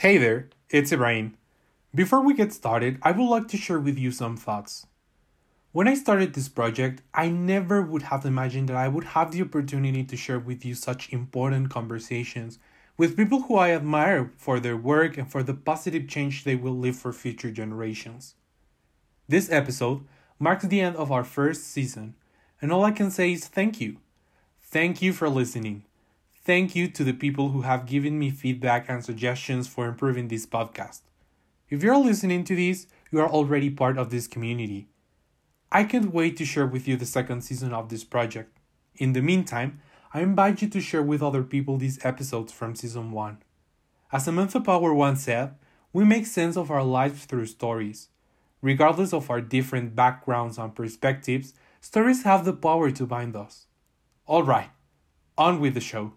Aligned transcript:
Hey 0.00 0.16
there, 0.16 0.48
it's 0.70 0.92
Ibrahim. 0.92 1.36
Before 1.92 2.20
we 2.20 2.32
get 2.32 2.52
started, 2.52 3.00
I 3.02 3.10
would 3.10 3.28
like 3.28 3.48
to 3.48 3.56
share 3.56 3.80
with 3.80 3.98
you 3.98 4.12
some 4.12 4.36
thoughts. 4.36 4.86
When 5.72 5.88
I 5.88 5.94
started 5.94 6.34
this 6.34 6.48
project, 6.48 7.02
I 7.12 7.30
never 7.30 7.82
would 7.82 8.02
have 8.02 8.24
imagined 8.24 8.68
that 8.68 8.76
I 8.76 8.86
would 8.86 9.02
have 9.02 9.32
the 9.32 9.42
opportunity 9.42 10.04
to 10.04 10.16
share 10.16 10.38
with 10.38 10.64
you 10.64 10.76
such 10.76 11.12
important 11.12 11.70
conversations 11.70 12.60
with 12.96 13.16
people 13.16 13.40
who 13.42 13.56
I 13.56 13.72
admire 13.72 14.30
for 14.36 14.60
their 14.60 14.76
work 14.76 15.18
and 15.18 15.28
for 15.28 15.42
the 15.42 15.54
positive 15.54 16.06
change 16.06 16.44
they 16.44 16.54
will 16.54 16.78
leave 16.78 16.94
for 16.94 17.12
future 17.12 17.50
generations. 17.50 18.36
This 19.26 19.50
episode 19.50 20.06
marks 20.38 20.64
the 20.64 20.80
end 20.80 20.94
of 20.94 21.10
our 21.10 21.24
first 21.24 21.64
season, 21.64 22.14
and 22.62 22.70
all 22.70 22.84
I 22.84 22.92
can 22.92 23.10
say 23.10 23.32
is 23.32 23.48
thank 23.48 23.80
you. 23.80 23.96
Thank 24.62 25.02
you 25.02 25.12
for 25.12 25.28
listening. 25.28 25.87
Thank 26.48 26.74
you 26.74 26.88
to 26.88 27.04
the 27.04 27.12
people 27.12 27.50
who 27.50 27.60
have 27.60 27.84
given 27.84 28.18
me 28.18 28.30
feedback 28.30 28.88
and 28.88 29.04
suggestions 29.04 29.68
for 29.68 29.84
improving 29.84 30.28
this 30.28 30.46
podcast. 30.46 31.02
If 31.68 31.82
you're 31.82 31.98
listening 31.98 32.42
to 32.44 32.56
this, 32.56 32.86
you 33.10 33.20
are 33.20 33.28
already 33.28 33.68
part 33.68 33.98
of 33.98 34.08
this 34.08 34.26
community. 34.26 34.88
I 35.70 35.84
can't 35.84 36.10
wait 36.10 36.38
to 36.38 36.46
share 36.46 36.64
with 36.64 36.88
you 36.88 36.96
the 36.96 37.04
second 37.04 37.42
season 37.42 37.74
of 37.74 37.90
this 37.90 38.02
project. 38.02 38.56
In 38.96 39.12
the 39.12 39.20
meantime, 39.20 39.82
I 40.14 40.22
invite 40.22 40.62
you 40.62 40.70
to 40.70 40.80
share 40.80 41.02
with 41.02 41.22
other 41.22 41.42
people 41.42 41.76
these 41.76 42.02
episodes 42.02 42.50
from 42.50 42.74
season 42.74 43.12
1. 43.12 43.42
As 44.10 44.24
Samantha 44.24 44.62
Power 44.62 44.94
once 44.94 45.24
said, 45.24 45.54
we 45.92 46.02
make 46.06 46.24
sense 46.24 46.56
of 46.56 46.70
our 46.70 46.82
lives 46.82 47.26
through 47.26 47.44
stories. 47.44 48.08
Regardless 48.62 49.12
of 49.12 49.28
our 49.28 49.42
different 49.42 49.94
backgrounds 49.94 50.56
and 50.56 50.74
perspectives, 50.74 51.52
stories 51.82 52.22
have 52.22 52.46
the 52.46 52.54
power 52.54 52.90
to 52.90 53.04
bind 53.04 53.36
us. 53.36 53.66
Alright, 54.26 54.70
on 55.36 55.60
with 55.60 55.74
the 55.74 55.80
show. 55.80 56.14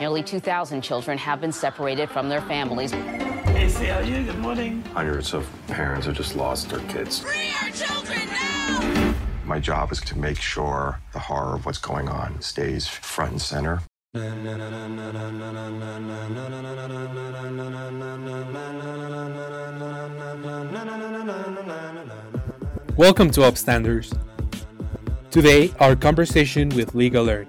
Nearly 0.00 0.22
2,000 0.22 0.80
children 0.80 1.18
have 1.18 1.40
been 1.40 1.50
separated 1.50 2.08
from 2.08 2.28
their 2.28 2.40
families. 2.42 2.92
Hey, 2.92 3.68
see 3.68 3.86
how 3.86 3.98
you? 3.98 4.24
Good 4.24 4.38
morning. 4.38 4.82
Hundreds 4.94 5.34
of 5.34 5.48
parents 5.66 6.06
have 6.06 6.16
just 6.16 6.36
lost 6.36 6.68
their 6.68 6.78
kids. 6.88 7.18
Free 7.18 7.52
our 7.60 7.70
children 7.70 8.18
now! 8.28 9.14
My 9.44 9.58
job 9.58 9.90
is 9.90 10.00
to 10.02 10.16
make 10.16 10.40
sure 10.40 11.00
the 11.12 11.18
horror 11.18 11.56
of 11.56 11.66
what's 11.66 11.78
going 11.78 12.08
on 12.08 12.40
stays 12.40 12.86
front 12.86 13.32
and 13.32 13.42
center. 13.42 13.82
Welcome 22.96 23.30
to 23.32 23.40
Upstanders. 23.40 24.16
Today, 25.30 25.72
our 25.78 25.94
conversation 25.94 26.70
with 26.70 26.96
Lee 26.96 27.08
Gelernt. 27.08 27.46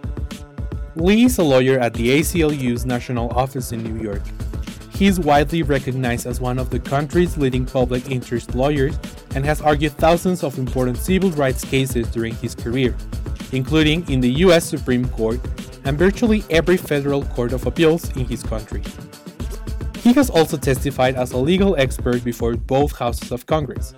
Lee 0.96 1.24
is 1.24 1.40
a 1.40 1.44
lawyer 1.44 1.80
at 1.80 1.96
the 1.96 2.10
ACLU's 2.20 2.86
national 2.86 3.32
office 3.32 3.72
in 3.72 3.82
New 3.82 4.00
York. 4.00 4.22
He 4.94 5.08
is 5.08 5.20
widely 5.20 5.64
recognized 5.64 6.28
as 6.28 6.40
one 6.40 6.60
of 6.60 6.70
the 6.70 6.80
country's 6.80 7.40
leading 7.40 7.66
public 7.66 8.12
interest 8.12 8.54
lawyers 8.54 9.00
and 9.34 9.44
has 9.44 9.62
argued 9.62 9.94
thousands 9.94 10.44
of 10.44 10.60
important 10.60 10.96
civil 10.96 11.32
rights 11.32 11.66
cases 11.66 12.08
during 12.10 12.36
his 12.36 12.54
career, 12.54 12.96
including 13.52 14.08
in 14.08 14.20
the 14.20 14.30
U.S. 14.46 14.64
Supreme 14.64 15.10
Court 15.10 15.40
and 15.84 15.98
virtually 15.98 16.44
every 16.52 16.78
federal 16.78 17.26
court 17.34 17.52
of 17.52 17.66
appeals 17.66 18.16
in 18.16 18.28
his 18.28 18.44
country. 18.44 18.84
He 20.04 20.14
has 20.14 20.30
also 20.30 20.56
testified 20.56 21.16
as 21.16 21.32
a 21.32 21.38
legal 21.38 21.76
expert 21.78 22.24
before 22.24 22.56
both 22.58 22.96
houses 22.96 23.32
of 23.32 23.48
Congress. 23.48 23.96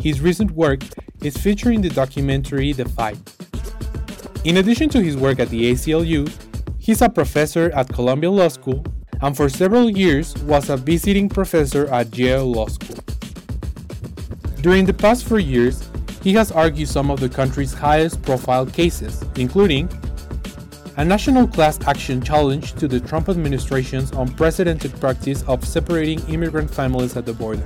His 0.00 0.20
recent 0.20 0.50
work 0.50 0.82
is 1.24 1.36
featured 1.36 1.74
in 1.74 1.82
the 1.82 1.90
documentary 1.90 2.72
The 2.72 2.88
Fight. 2.88 3.18
In 4.44 4.56
addition 4.56 4.88
to 4.90 5.00
his 5.00 5.16
work 5.16 5.38
at 5.38 5.48
the 5.50 5.72
ACLU, 5.72 6.30
he's 6.78 7.00
a 7.02 7.08
professor 7.08 7.70
at 7.74 7.88
Columbia 7.88 8.30
Law 8.30 8.48
School 8.48 8.84
and 9.22 9.36
for 9.36 9.48
several 9.48 9.88
years 9.88 10.36
was 10.42 10.68
a 10.68 10.76
visiting 10.76 11.28
professor 11.28 11.86
at 11.86 12.16
Yale 12.16 12.44
Law 12.44 12.66
School. 12.66 12.98
During 14.60 14.84
the 14.84 14.92
past 14.92 15.24
four 15.24 15.38
years, 15.38 15.88
he 16.22 16.32
has 16.34 16.52
argued 16.52 16.88
some 16.88 17.10
of 17.10 17.20
the 17.20 17.28
country's 17.28 17.72
highest 17.72 18.22
profile 18.22 18.66
cases, 18.66 19.24
including 19.36 19.88
a 20.96 21.04
national 21.04 21.48
class 21.48 21.80
action 21.86 22.20
challenge 22.20 22.74
to 22.74 22.86
the 22.86 23.00
Trump 23.00 23.28
administration's 23.28 24.10
unprecedented 24.12 24.92
practice 25.00 25.42
of 25.44 25.64
separating 25.64 26.20
immigrant 26.28 26.72
families 26.72 27.16
at 27.16 27.24
the 27.24 27.32
border. 27.32 27.64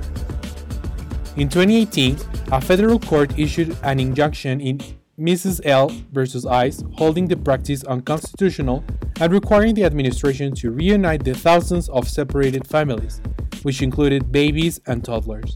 In 1.37 1.49
2018, 1.49 2.17
a 2.51 2.59
federal 2.59 2.97
court 2.97 3.37
issued 3.37 3.77
an 3.83 3.99
injunction 3.99 4.59
in 4.59 4.81
Mrs. 5.19 5.61
L 5.65 5.91
versus 6.11 6.47
ICE, 6.47 6.83
holding 6.95 7.27
the 7.27 7.37
practice 7.37 7.83
unconstitutional 7.83 8.83
and 9.19 9.31
requiring 9.31 9.75
the 9.75 9.83
administration 9.83 10.55
to 10.55 10.71
reunite 10.71 11.23
the 11.23 11.35
thousands 11.35 11.89
of 11.89 12.09
separated 12.09 12.65
families, 12.65 13.21
which 13.61 13.83
included 13.83 14.31
babies 14.31 14.81
and 14.87 15.05
toddlers. 15.05 15.53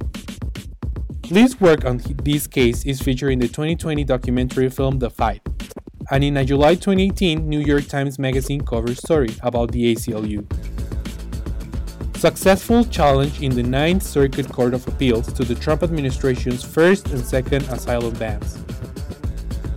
Lee's 1.32 1.60
work 1.60 1.84
on 1.84 2.00
this 2.24 2.46
case 2.46 2.86
is 2.86 3.02
featured 3.02 3.32
in 3.32 3.40
the 3.40 3.48
2020 3.48 4.04
documentary 4.04 4.70
film 4.70 5.00
The 5.00 5.10
Fight, 5.10 5.42
and 6.12 6.24
in 6.24 6.38
a 6.38 6.46
July 6.46 6.76
2018 6.76 7.50
New 7.50 7.60
York 7.60 7.88
Times 7.88 8.20
Magazine 8.20 8.62
cover 8.62 8.94
story 8.94 9.30
about 9.42 9.72
the 9.72 9.96
ACLU. 9.96 10.46
Successful 12.22 12.86
challenge 12.86 13.42
in 13.42 13.56
the 13.56 13.64
Ninth 13.64 14.04
Circuit 14.04 14.48
Court 14.48 14.76
of 14.76 14.88
Appeals 14.88 15.34
to 15.34 15.44
the 15.44 15.56
Trump 15.56 15.82
administration's 15.82 16.64
first 16.64 17.08
and 17.08 17.26
second 17.26 17.64
asylum 17.64 18.14
bans. 18.14 18.62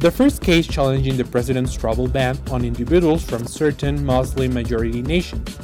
The 0.00 0.10
first 0.10 0.42
case 0.42 0.66
challenging 0.66 1.16
the 1.16 1.24
president's 1.24 1.72
travel 1.72 2.06
ban 2.06 2.36
on 2.50 2.62
individuals 2.62 3.24
from 3.24 3.46
certain 3.46 4.04
Muslim 4.04 4.52
majority 4.52 5.00
nations, 5.00 5.56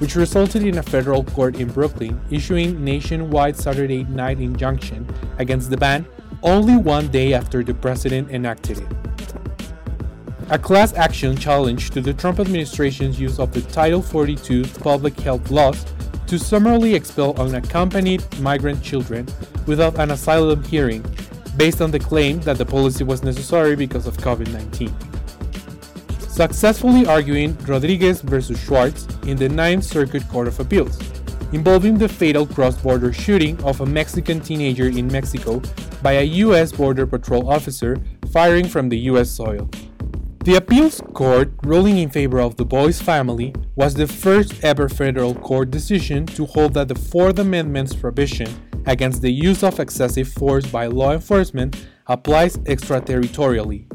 which 0.00 0.16
resulted 0.16 0.64
in 0.64 0.78
a 0.78 0.82
federal 0.82 1.22
court 1.22 1.60
in 1.60 1.68
Brooklyn 1.68 2.20
issuing 2.32 2.82
nationwide 2.82 3.56
Saturday 3.56 4.02
night 4.02 4.40
injunction 4.40 5.06
against 5.38 5.70
the 5.70 5.76
ban 5.76 6.04
only 6.42 6.76
one 6.76 7.06
day 7.12 7.32
after 7.32 7.62
the 7.62 7.74
president 7.74 8.28
enacted 8.32 8.78
it. 8.78 8.88
A 10.50 10.58
class 10.58 10.94
action 10.94 11.36
challenge 11.36 11.90
to 11.90 12.00
the 12.00 12.12
Trump 12.12 12.40
administration's 12.40 13.20
use 13.20 13.38
of 13.38 13.52
the 13.52 13.62
Title 13.62 14.02
42 14.02 14.64
public 14.80 15.18
health 15.20 15.52
laws 15.52 15.86
to 16.26 16.38
summarily 16.38 16.94
expel 16.94 17.34
unaccompanied 17.40 18.22
migrant 18.40 18.82
children 18.82 19.26
without 19.66 19.98
an 19.98 20.10
asylum 20.10 20.62
hearing 20.64 21.04
based 21.56 21.80
on 21.80 21.90
the 21.90 21.98
claim 21.98 22.40
that 22.40 22.58
the 22.58 22.66
policy 22.66 23.04
was 23.04 23.22
necessary 23.22 23.76
because 23.76 24.06
of 24.06 24.16
COVID 24.16 24.52
19. 24.52 24.92
Successfully 26.28 27.06
arguing 27.06 27.56
Rodriguez 27.66 28.20
versus 28.20 28.60
Swartz 28.60 29.06
in 29.26 29.36
the 29.36 29.48
Ninth 29.48 29.84
Circuit 29.84 30.28
Court 30.28 30.48
of 30.48 30.58
Appeals, 30.58 30.98
involving 31.52 31.96
the 31.96 32.08
fatal 32.08 32.44
cross 32.44 32.76
border 32.76 33.12
shooting 33.12 33.62
of 33.62 33.80
a 33.80 33.86
Mexican 33.86 34.40
teenager 34.40 34.88
in 34.88 35.06
Mexico 35.06 35.62
by 36.02 36.14
a 36.14 36.24
U.S. 36.44 36.72
Border 36.72 37.06
Patrol 37.06 37.48
officer 37.48 37.96
firing 38.32 38.66
from 38.66 38.88
the 38.88 38.98
U.S. 39.10 39.30
soil. 39.30 39.70
The 40.44 40.56
appeals 40.56 41.00
court 41.14 41.54
ruling 41.62 41.96
in 41.96 42.10
favor 42.10 42.38
of 42.38 42.58
the 42.58 42.66
boy's 42.66 43.00
family 43.00 43.54
was 43.76 43.94
the 43.94 44.06
first 44.06 44.62
ever 44.62 44.90
federal 44.90 45.34
court 45.34 45.70
decision 45.70 46.26
to 46.36 46.44
hold 46.44 46.74
that 46.74 46.88
the 46.88 46.94
Fourth 46.94 47.38
Amendment's 47.38 47.96
prohibition 47.96 48.54
against 48.84 49.22
the 49.22 49.32
use 49.32 49.62
of 49.62 49.80
excessive 49.80 50.28
force 50.28 50.66
by 50.66 50.86
law 50.86 51.12
enforcement 51.12 51.86
applies 52.08 52.58
extraterritorially. 52.58 53.88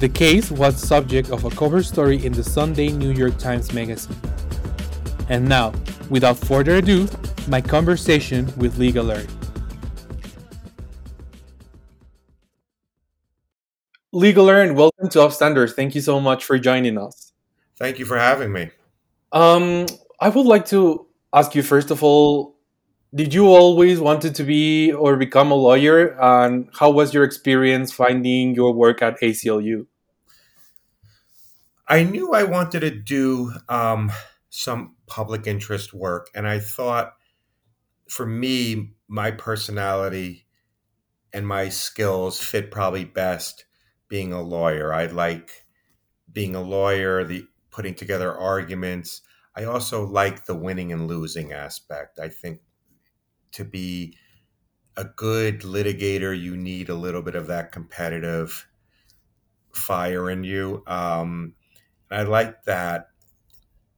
The 0.00 0.08
case 0.08 0.50
was 0.50 0.76
subject 0.76 1.30
of 1.30 1.44
a 1.44 1.50
cover 1.50 1.84
story 1.84 2.26
in 2.26 2.32
the 2.32 2.42
Sunday 2.42 2.88
New 2.88 3.12
York 3.12 3.38
Times 3.38 3.72
Magazine. 3.72 4.16
And 5.28 5.48
now, 5.48 5.72
without 6.10 6.36
further 6.36 6.78
ado, 6.78 7.06
my 7.46 7.60
conversation 7.60 8.52
with 8.56 8.76
Lee 8.76 8.92
Gelernt. 8.92 9.45
Lee 14.16 14.32
Gelernt, 14.32 14.68
and 14.68 14.78
welcome 14.78 15.10
to 15.10 15.18
Upstanders. 15.18 15.74
Thank 15.74 15.94
you 15.94 16.00
so 16.00 16.18
much 16.18 16.42
for 16.42 16.58
joining 16.58 16.96
us. 16.96 17.34
Thank 17.78 17.98
you 17.98 18.06
for 18.06 18.16
having 18.16 18.50
me. 18.50 18.70
Um, 19.30 19.84
I 20.18 20.30
would 20.30 20.46
like 20.46 20.64
to 20.68 21.06
ask 21.34 21.54
you 21.54 21.62
first 21.62 21.90
of 21.90 22.02
all, 22.02 22.56
did 23.14 23.34
you 23.34 23.48
always 23.48 24.00
wanted 24.00 24.34
to 24.36 24.42
be 24.42 24.90
or 24.90 25.18
become 25.18 25.50
a 25.50 25.54
lawyer, 25.54 26.18
and 26.18 26.70
how 26.72 26.88
was 26.92 27.12
your 27.12 27.24
experience 27.24 27.92
finding 27.92 28.54
your 28.54 28.72
work 28.72 29.02
at 29.02 29.20
ACLU? 29.20 29.86
I 31.86 32.02
knew 32.02 32.32
I 32.32 32.44
wanted 32.44 32.80
to 32.80 32.90
do 32.92 33.52
um, 33.68 34.10
some 34.48 34.96
public 35.06 35.46
interest 35.46 35.92
work, 35.92 36.30
and 36.34 36.48
I 36.48 36.60
thought 36.60 37.12
for 38.08 38.24
me, 38.24 38.94
my 39.08 39.30
personality 39.30 40.46
and 41.34 41.46
my 41.46 41.68
skills 41.68 42.40
fit 42.40 42.70
probably 42.70 43.04
best 43.04 43.66
being 44.08 44.32
a 44.32 44.42
lawyer. 44.42 44.92
I 44.92 45.06
like 45.06 45.66
being 46.32 46.54
a 46.54 46.62
lawyer, 46.62 47.24
the 47.24 47.46
putting 47.70 47.94
together 47.94 48.36
arguments. 48.36 49.22
I 49.56 49.64
also 49.64 50.06
like 50.06 50.46
the 50.46 50.56
winning 50.56 50.92
and 50.92 51.08
losing 51.08 51.52
aspect. 51.52 52.18
I 52.18 52.28
think 52.28 52.62
to 53.52 53.64
be 53.64 54.16
a 54.96 55.04
good 55.04 55.60
litigator, 55.60 56.38
you 56.38 56.56
need 56.56 56.88
a 56.88 56.94
little 56.94 57.22
bit 57.22 57.34
of 57.34 57.46
that 57.48 57.72
competitive 57.72 58.68
fire 59.72 60.30
in 60.30 60.44
you. 60.44 60.82
Um, 60.86 61.54
I 62.10 62.22
like 62.22 62.64
that 62.64 63.08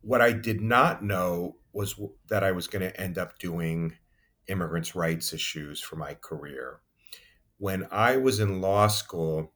what 0.00 0.20
I 0.20 0.32
did 0.32 0.61
not 0.61 1.02
know 1.02 1.56
was 1.72 2.00
that 2.28 2.43
I 2.44 2.52
was 2.52 2.66
going 2.66 2.82
to 2.82 3.00
end 3.00 3.19
up 3.19 3.38
doing 3.38 3.96
immigrants' 4.46 4.94
rights 4.94 5.32
issues 5.32 5.81
for 5.81 5.96
my 5.96 6.14
career. 6.14 6.81
When 7.58 7.87
I 7.90 8.16
was 8.16 8.40
in 8.40 8.61
law 8.61 8.88
school, 8.88 9.52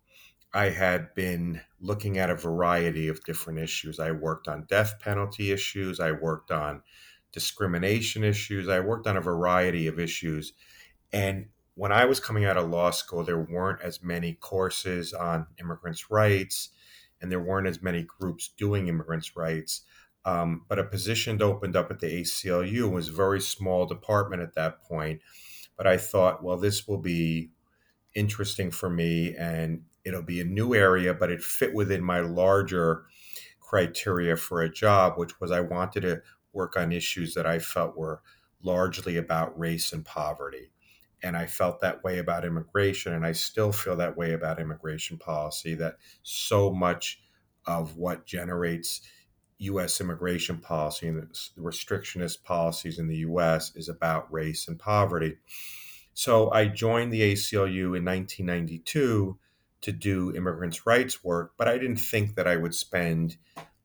I 0.54 0.69
had 0.69 1.14
been 1.14 1.62
looking 1.81 2.19
at 2.19 2.31
a 2.31 2.34
variety 2.34 3.08
of 3.08 3.25
different 3.25 3.58
issues. 3.58 3.99
I 3.99 4.10
worked 4.10 4.49
on 4.49 4.66
death 4.69 5.00
penalty 5.00 5.50
issues, 5.50 5.99
I 5.99 6.12
worked 6.12 6.50
on 6.50 6.82
discrimination 7.32 8.22
issues, 8.22 8.69
I 8.69 8.81
worked 8.81 9.06
on 9.06 9.16
a 9.16 9.22
variety 9.22 9.87
of 9.87 9.99
issues. 9.99 10.52
And 11.12 11.46
when 11.75 11.90
I 11.90 12.04
was 12.04 12.20
coming 12.20 12.44
out 12.44 12.58
of 12.58 12.69
law 12.69 12.90
school, 12.90 13.25
there 13.25 13.38
weren't 13.38 13.81
as 13.81 14.02
many 14.02 14.34
courses 14.34 15.14
on 15.14 15.46
immigrants' 15.58 16.10
rights, 16.10 16.69
and 17.20 17.32
there 17.32 17.40
weren't 17.40 17.69
as 17.69 17.82
many 17.82 18.02
groups 18.02 18.50
doing 18.58 18.88
immigrants' 18.88 19.34
rights. 19.34 19.82
Um, 20.25 20.66
but 20.69 20.78
a 20.78 20.84
position 20.84 21.43
opened 21.43 21.76
up 21.76 21.90
at 21.90 22.00
the 22.00 22.20
ACLU 22.20 22.90
was 22.90 23.08
a 23.08 23.12
very 23.12 23.40
small 23.40 23.87
department 23.87 24.43
at 24.43 24.55
that 24.55 24.82
point. 24.84 25.20
But 25.76 25.87
I 25.87 25.96
thought, 25.96 26.44
well, 26.44 26.58
this 26.58 26.87
will 26.87 26.98
be 26.98 27.50
interesting 28.14 28.70
for 28.70 28.90
me 28.90 29.34
and 29.34 29.82
it'll 30.04 30.22
be 30.22 30.40
a 30.40 30.44
new 30.44 30.75
area, 30.75 31.14
but 31.14 31.31
it 31.31 31.43
fit 31.43 31.75
within 31.75 32.02
my 32.02 32.20
larger 32.20 33.04
criteria 33.60 34.37
for 34.37 34.60
a 34.60 34.72
job, 34.72 35.14
which 35.16 35.40
was 35.40 35.50
I 35.50 35.60
wanted 35.60 36.00
to 36.02 36.22
work 36.52 36.76
on 36.76 36.93
issues 36.93 37.34
that 37.34 37.46
I 37.46 37.58
felt 37.58 37.96
were 37.96 38.22
largely 38.62 39.16
about 39.16 39.58
race 39.58 39.93
and 39.93 40.04
poverty. 40.04 40.70
And 41.22 41.37
I 41.37 41.46
felt 41.46 41.81
that 41.81 42.02
way 42.02 42.19
about 42.19 42.44
immigration, 42.44 43.12
and 43.12 43.25
I 43.25 43.32
still 43.32 43.72
feel 43.72 43.96
that 43.96 44.16
way 44.16 44.32
about 44.32 44.60
immigration 44.60 45.19
policy 45.19 45.75
that 45.76 45.96
so 46.22 46.72
much 46.72 47.20
of 47.66 47.96
what 47.96 48.26
generates 48.26 49.02
U.S. 49.58 50.00
immigration 50.00 50.58
policy 50.58 51.06
and 51.06 51.22
the 51.22 51.62
restrictionist 51.62 52.43
policies 52.43 52.98
in 52.98 53.06
the 53.06 53.19
U.S. 53.19 53.72
is 53.76 53.88
about 53.88 54.32
race 54.32 54.66
and 54.66 54.78
poverty. 54.78 55.37
So 56.14 56.50
I 56.50 56.66
joined 56.66 57.12
the 57.12 57.32
ACLU 57.32 57.96
in 57.96 58.05
1992 58.05 59.38
to 59.82 59.93
do 59.93 60.34
immigrants' 60.34 60.87
rights 60.87 61.23
work, 61.23 61.52
but 61.56 61.69
I 61.69 61.79
didn't 61.79 61.96
think 61.96 62.37
that 62.37 62.46
I 62.46 62.56
would 62.56 62.75
spend 62.75 63.37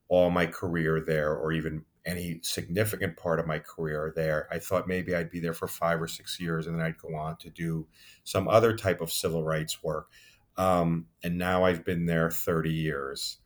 all 0.08 0.30
my 0.30 0.46
career 0.46 1.04
there 1.06 1.36
or 1.36 1.52
even 1.52 1.84
any 2.06 2.40
significant 2.42 3.18
part 3.18 3.40
of 3.40 3.46
my 3.46 3.60
career 3.60 4.14
there. 4.16 4.48
I 4.50 4.60
thought 4.60 4.88
maybe 4.88 5.14
I'd 5.14 5.30
be 5.30 5.42
there 5.42 5.54
for 5.54 5.68
five 5.68 6.02
or 6.02 6.08
six 6.08 6.40
years 6.40 6.66
and 6.66 6.80
then 6.80 6.86
I'd 6.86 6.98
go 6.98 7.16
on 7.16 7.36
to 7.38 7.50
do 7.50 7.88
some 8.24 8.48
other 8.48 8.76
type 8.76 9.02
of 9.02 9.12
civil 9.12 9.44
rights 9.44 9.84
work. 9.84 10.08
Um, 10.56 11.08
and 11.22 11.38
now 11.38 11.66
I've 11.66 11.84
been 11.84 12.06
there 12.06 12.32
30 12.32 12.72
years. 12.72 13.40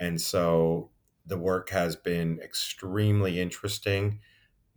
And 0.00 0.20
so 0.20 0.90
the 1.26 1.38
work 1.38 1.70
has 1.70 1.94
been 1.94 2.40
extremely 2.42 3.40
interesting, 3.40 4.20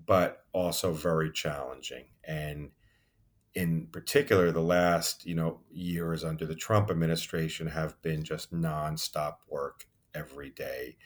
but 0.06 0.46
also 0.54 0.94
very 0.94 1.32
challenging. 1.32 2.06
And 2.24 2.70
in 3.54 3.88
particular, 3.88 4.52
the 4.52 4.62
last 4.62 5.26
you 5.26 5.36
know 5.36 5.62
years 5.72 6.24
under 6.24 6.46
the 6.46 6.56
Trump 6.56 6.90
administration 6.90 7.68
have 7.68 8.02
been 8.02 8.24
just 8.24 8.54
nonstop 8.54 9.36
work 9.50 9.86
every 10.14 10.50
day. 10.50 10.98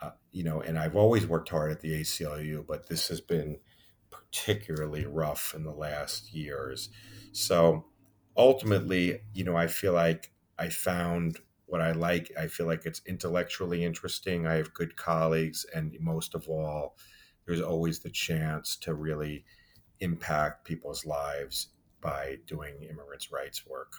Uh, 0.00 0.10
you 0.30 0.42
know, 0.42 0.60
and 0.60 0.78
I've 0.78 0.96
always 0.96 1.26
worked 1.26 1.50
hard 1.50 1.70
at 1.70 1.80
the 1.80 2.00
ACLU, 2.00 2.66
but 2.66 2.88
this 2.88 3.08
has 3.08 3.20
been 3.20 3.58
particularly 4.10 5.06
rough 5.06 5.54
in 5.54 5.64
the 5.64 5.72
last 5.72 6.32
years. 6.34 6.88
So 7.32 7.86
ultimately, 8.36 9.20
you 9.32 9.44
know, 9.44 9.56
I 9.56 9.68
feel 9.68 9.92
like 9.92 10.32
I 10.58 10.70
found 10.70 11.38
what 11.66 11.80
I 11.80 11.92
like. 11.92 12.32
I 12.38 12.48
feel 12.48 12.66
like 12.66 12.84
it's 12.84 13.02
intellectually 13.06 13.84
interesting. 13.84 14.46
I 14.46 14.54
have 14.54 14.74
good 14.74 14.96
colleagues, 14.96 15.66
and 15.74 15.94
most 16.00 16.34
of 16.34 16.48
all, 16.48 16.96
there's 17.46 17.60
always 17.60 18.00
the 18.00 18.10
chance 18.10 18.76
to 18.76 18.94
really 18.94 19.44
impact 20.00 20.64
people's 20.64 21.06
lives 21.06 21.68
by 22.02 22.38
doing 22.46 22.82
immigrants' 22.82 23.32
rights 23.32 23.66
work. 23.66 23.92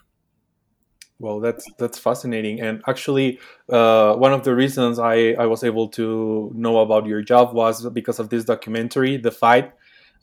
Well, 1.19 1.39
that's 1.39 1.65
that's 1.77 1.97
fascinating, 1.97 2.59
and 2.59 2.81
actually, 2.87 3.39
uh, 3.69 4.15
one 4.15 4.33
of 4.33 4.43
the 4.43 4.53
reasons 4.53 4.99
I, 4.99 5.35
I 5.39 5.45
was 5.45 5.63
able 5.63 5.87
to 5.89 6.51
know 6.53 6.79
about 6.79 7.05
your 7.05 7.21
job 7.21 7.53
was 7.53 7.87
because 7.91 8.19
of 8.19 8.29
this 8.29 8.43
documentary, 8.43 9.17
The 9.17 9.31
Fight. 9.31 9.71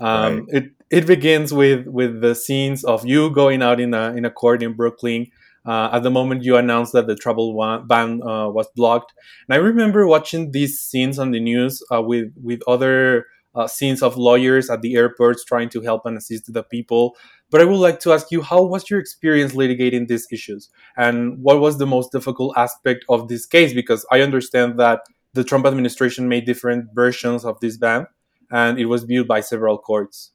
Um, 0.00 0.40
right. 0.40 0.44
It 0.48 0.64
it 0.90 1.06
begins 1.06 1.54
with 1.54 1.86
with 1.86 2.20
the 2.20 2.34
scenes 2.34 2.84
of 2.84 3.06
you 3.06 3.30
going 3.30 3.62
out 3.62 3.80
in 3.80 3.94
a 3.94 4.12
in 4.14 4.24
a 4.24 4.30
court 4.30 4.62
in 4.62 4.74
Brooklyn. 4.74 5.28
Uh, 5.64 5.90
at 5.92 6.02
the 6.02 6.10
moment 6.10 6.42
you 6.42 6.56
announced 6.56 6.94
that 6.94 7.06
the 7.06 7.14
travel 7.14 7.54
ban 7.86 8.22
uh, 8.22 8.48
was 8.48 8.66
blocked, 8.74 9.12
and 9.46 9.54
I 9.54 9.58
remember 9.58 10.06
watching 10.06 10.52
these 10.52 10.80
scenes 10.80 11.18
on 11.18 11.30
the 11.30 11.40
news 11.40 11.82
uh, 11.92 12.02
with 12.02 12.32
with 12.42 12.60
other 12.66 13.26
uh, 13.54 13.66
scenes 13.66 14.02
of 14.02 14.16
lawyers 14.16 14.70
at 14.70 14.82
the 14.82 14.94
airports 14.94 15.44
trying 15.44 15.68
to 15.70 15.80
help 15.80 16.06
and 16.06 16.16
assist 16.16 16.52
the 16.52 16.62
people. 16.62 17.16
But 17.50 17.60
I 17.60 17.64
would 17.64 17.76
like 17.76 18.00
to 18.00 18.12
ask 18.12 18.30
you, 18.30 18.42
how 18.42 18.62
was 18.62 18.88
your 18.88 19.00
experience 19.00 19.52
litigating 19.52 20.06
these 20.06 20.26
issues? 20.30 20.70
And 20.96 21.42
what 21.42 21.60
was 21.60 21.78
the 21.78 21.86
most 21.86 22.12
difficult 22.12 22.56
aspect 22.56 23.04
of 23.08 23.28
this 23.28 23.46
case? 23.46 23.72
Because 23.72 24.06
I 24.12 24.20
understand 24.20 24.78
that 24.78 25.00
the 25.32 25.44
Trump 25.44 25.66
administration 25.66 26.28
made 26.28 26.44
different 26.44 26.86
versions 26.94 27.44
of 27.44 27.58
this 27.60 27.76
ban, 27.76 28.06
and 28.50 28.78
it 28.78 28.86
was 28.86 29.04
viewed 29.04 29.28
by 29.28 29.40
several 29.40 29.78
courts. 29.78 30.32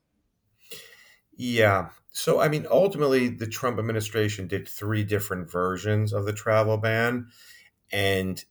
Yeah. 1.37 1.89
So, 2.11 2.39
I 2.39 2.47
mean, 2.47 2.65
ultimately, 2.71 3.27
the 3.27 3.47
Trump 3.47 3.77
administration 3.77 4.47
did 4.47 4.69
three 4.69 5.03
different 5.03 5.51
versions 5.51 6.13
of 6.13 6.25
the 6.25 6.31
travel 6.31 6.77
ban, 6.77 7.27
and 7.91 8.43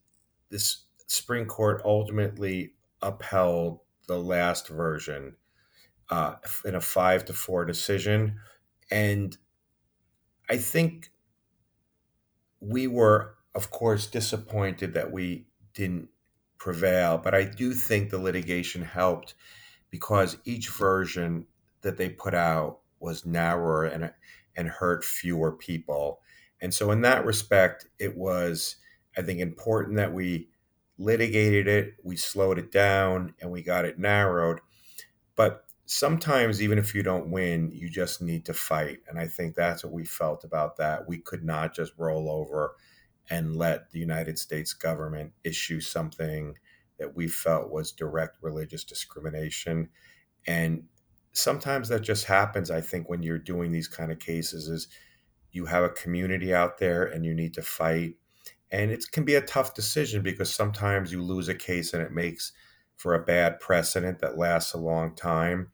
this 0.50 0.84
Supreme 1.06 1.46
Court 1.46 1.80
ultimately 1.84 2.74
upheld 3.00 3.80
the 4.06 4.18
last 4.18 4.68
version 4.68 5.36
uh, 6.10 6.36
in 6.64 6.74
a 6.74 6.80
five 6.80 7.24
to 7.26 7.32
four 7.32 7.64
decision. 7.64 8.40
And 8.90 9.36
I 10.48 10.58
think 10.58 11.10
we 12.60 12.86
were, 12.86 13.36
of 13.54 13.70
course, 13.70 14.06
disappointed 14.06 14.94
that 14.94 15.12
we 15.12 15.46
didn't 15.74 16.08
prevail, 16.58 17.18
but 17.18 17.34
I 17.34 17.44
do 17.44 17.74
think 17.74 18.10
the 18.10 18.18
litigation 18.18 18.82
helped 18.82 19.34
because 19.90 20.38
each 20.44 20.70
version 20.70 21.46
that 21.82 21.98
they 21.98 22.08
put 22.08 22.34
out 22.34 22.80
was 23.00 23.26
narrower 23.26 23.84
and 23.84 24.12
and 24.56 24.68
hurt 24.68 25.04
fewer 25.04 25.52
people. 25.52 26.20
And 26.60 26.72
so 26.72 26.90
in 26.90 27.02
that 27.02 27.26
respect, 27.26 27.86
it 27.98 28.16
was 28.16 28.76
I 29.16 29.22
think 29.22 29.40
important 29.40 29.96
that 29.96 30.12
we 30.12 30.48
litigated 30.98 31.66
it, 31.66 31.94
we 32.02 32.16
slowed 32.16 32.58
it 32.58 32.70
down, 32.70 33.34
and 33.40 33.50
we 33.50 33.62
got 33.62 33.84
it 33.84 33.98
narrowed. 33.98 34.60
But 35.36 35.64
sometimes, 35.86 36.62
even 36.62 36.78
if 36.78 36.94
you 36.94 37.02
don't 37.02 37.30
win, 37.30 37.70
you 37.72 37.88
just 37.90 38.22
need 38.22 38.44
to 38.46 38.54
fight. 38.54 39.00
And 39.08 39.18
I 39.18 39.26
think 39.26 39.54
that's 39.54 39.84
what 39.84 39.92
we 39.92 40.04
felt 40.04 40.44
about 40.44 40.76
that. 40.76 41.08
We 41.08 41.18
could 41.18 41.44
not 41.44 41.74
just 41.74 41.92
roll 41.98 42.30
over 42.30 42.76
and 43.30 43.56
let 43.56 43.90
the 43.90 43.98
United 43.98 44.38
States 44.38 44.72
government 44.72 45.32
issue 45.42 45.80
something 45.80 46.56
that 46.98 47.16
we 47.16 47.26
felt 47.26 47.70
was 47.70 47.92
direct 47.92 48.38
religious 48.42 48.84
discrimination. 48.84 49.88
And 50.46 50.84
sometimes 51.32 51.88
that 51.88 52.02
just 52.02 52.26
happens, 52.26 52.70
I 52.70 52.80
think, 52.80 53.08
when 53.08 53.22
you're 53.22 53.38
doing 53.38 53.72
these 53.72 53.88
kind 53.88 54.12
of 54.12 54.18
cases 54.18 54.68
is 54.68 54.88
you 55.50 55.66
have 55.66 55.84
a 55.84 55.88
community 55.88 56.54
out 56.54 56.78
there 56.78 57.04
and 57.04 57.24
you 57.24 57.34
need 57.34 57.54
to 57.54 57.62
fight 57.62 58.14
and 58.70 58.90
it 58.90 59.04
can 59.12 59.24
be 59.24 59.34
a 59.34 59.40
tough 59.40 59.74
decision 59.74 60.22
because 60.22 60.52
sometimes 60.52 61.12
you 61.12 61.22
lose 61.22 61.48
a 61.48 61.54
case 61.54 61.92
and 61.92 62.02
it 62.02 62.12
makes 62.12 62.52
for 62.96 63.14
a 63.14 63.24
bad 63.24 63.60
precedent 63.60 64.20
that 64.20 64.38
lasts 64.38 64.72
a 64.72 64.78
long 64.78 65.14
time. 65.14 65.70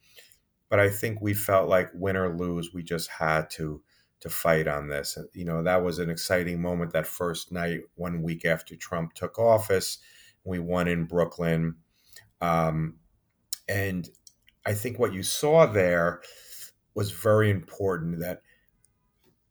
But 0.69 0.81
I 0.81 0.91
think 0.91 1.21
we 1.21 1.35
felt 1.35 1.69
like 1.69 1.91
win 1.95 2.17
or 2.17 2.37
lose, 2.37 2.73
we 2.73 2.83
just 2.83 3.09
had 3.09 3.51
to 3.51 3.83
to 4.21 4.29
fight 4.29 4.69
on 4.69 4.89
this. 4.89 5.17
You 5.33 5.47
know, 5.47 5.63
that 5.63 5.83
was 5.83 5.99
an 5.99 6.11
exciting 6.11 6.61
moment 6.61 6.93
that 6.93 7.07
first 7.07 7.53
night, 7.53 7.81
one 7.95 8.23
week 8.23 8.45
after 8.45 8.77
Trump 8.77 9.15
took 9.15 9.39
office. 9.39 9.99
We 10.45 10.59
won 10.59 10.89
in 10.89 11.05
Brooklyn. 11.05 11.77
Um, 12.41 12.99
and 13.67 14.09
I 14.67 14.75
think 14.75 14.99
what 14.99 15.15
you 15.15 15.23
saw 15.23 15.65
there 15.65 16.21
was 16.95 17.13
very 17.13 17.51
important 17.51 18.21
that 18.21 18.43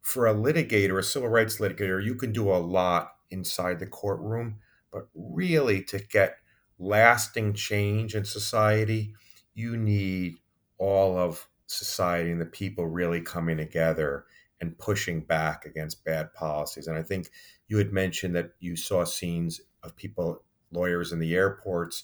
for 0.02 0.28
a 0.28 0.34
litigator, 0.34 1.00
a 1.00 1.04
civil 1.04 1.30
rights 1.30 1.60
litigator, 1.60 2.04
you 2.04 2.16
can 2.16 2.32
do 2.32 2.52
a 2.52 2.58
lot 2.58 3.14
inside 3.32 3.80
the 3.80 3.88
courtroom, 3.88 4.58
but 4.92 5.08
really 5.14 5.84
to 5.84 6.00
get 6.00 6.38
lasting 6.78 7.54
change 7.54 8.16
in 8.16 8.26
society, 8.26 9.14
you 9.54 9.78
need 9.78 10.36
all 10.78 11.18
of 11.18 11.48
society 11.68 12.32
and 12.32 12.42
the 12.42 12.46
people 12.46 12.88
really 12.88 13.22
coming 13.22 13.58
together 13.58 14.26
and 14.62 14.78
pushing 14.78 15.22
back 15.22 15.66
against 15.66 16.04
bad 16.04 16.34
policies. 16.34 16.88
And 16.88 16.98
I 16.98 17.04
think 17.04 17.30
you 17.68 17.78
had 17.78 17.94
mentioned 17.94 18.36
that 18.36 18.52
you 18.60 18.76
saw 18.76 19.04
scenes 19.04 19.62
of 19.84 19.96
people, 19.96 20.44
lawyers 20.72 21.12
in 21.12 21.20
the 21.20 21.36
airports. 21.36 22.04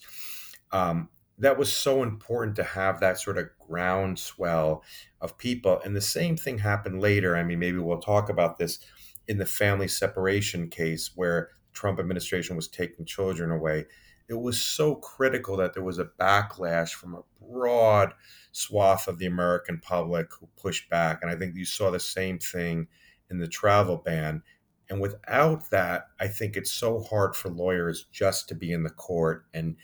Um, 0.72 1.10
that 1.38 1.58
was 1.58 1.74
so 1.74 2.02
important 2.02 2.56
to 2.56 2.64
have 2.64 3.00
that 3.02 3.20
sort 3.20 3.38
of 3.38 3.50
groundswell 3.68 4.84
of 5.20 5.38
people. 5.38 5.82
And 5.84 5.96
the 5.96 6.02
same 6.02 6.38
thing 6.38 6.60
happened 6.60 7.02
later. 7.02 7.36
I 7.36 7.44
mean, 7.44 7.60
maybe 7.60 7.78
we'll 7.78 8.00
talk 8.00 8.30
about 8.30 8.58
this 8.58 8.80
in 9.28 9.38
the 9.38 9.46
family 9.46 9.88
separation 9.88 10.70
case 10.70 11.12
where 11.16 11.50
Trump 11.74 12.00
administration 12.00 12.56
was 12.56 12.68
taking 12.68 13.06
children 13.06 13.52
away. 13.52 13.86
it 14.28 14.34
was 14.34 14.60
so 14.60 14.96
critical 14.96 15.58
that 15.58 15.74
there 15.74 15.84
was 15.84 16.00
a 16.00 16.10
backlash 16.20 16.92
from 16.92 17.14
a 17.14 17.24
broad 17.46 18.14
swath 18.52 19.08
of 19.08 19.20
the 19.20 19.26
American 19.26 19.80
public 19.80 20.28
who 20.34 20.48
pushed 20.60 20.90
back. 20.90 21.20
And 21.22 21.30
I 21.30 21.36
think 21.36 21.56
you 21.56 21.66
saw 21.66 21.92
the 21.92 22.00
same 22.00 22.40
thing 22.40 22.88
in 23.30 23.38
the 23.38 23.48
travel 23.48 23.98
ban. 23.98 24.42
And 24.90 25.02
without 25.02 25.70
that, 25.72 26.08
I 26.20 26.28
think 26.28 26.56
it's 26.56 26.72
so 26.72 27.02
hard 27.02 27.36
for 27.36 27.50
lawyers 27.50 28.06
just 28.12 28.48
to 28.50 28.56
be 28.56 28.72
in 28.72 28.84
the 28.84 28.90
court 28.90 29.46
and 29.54 29.76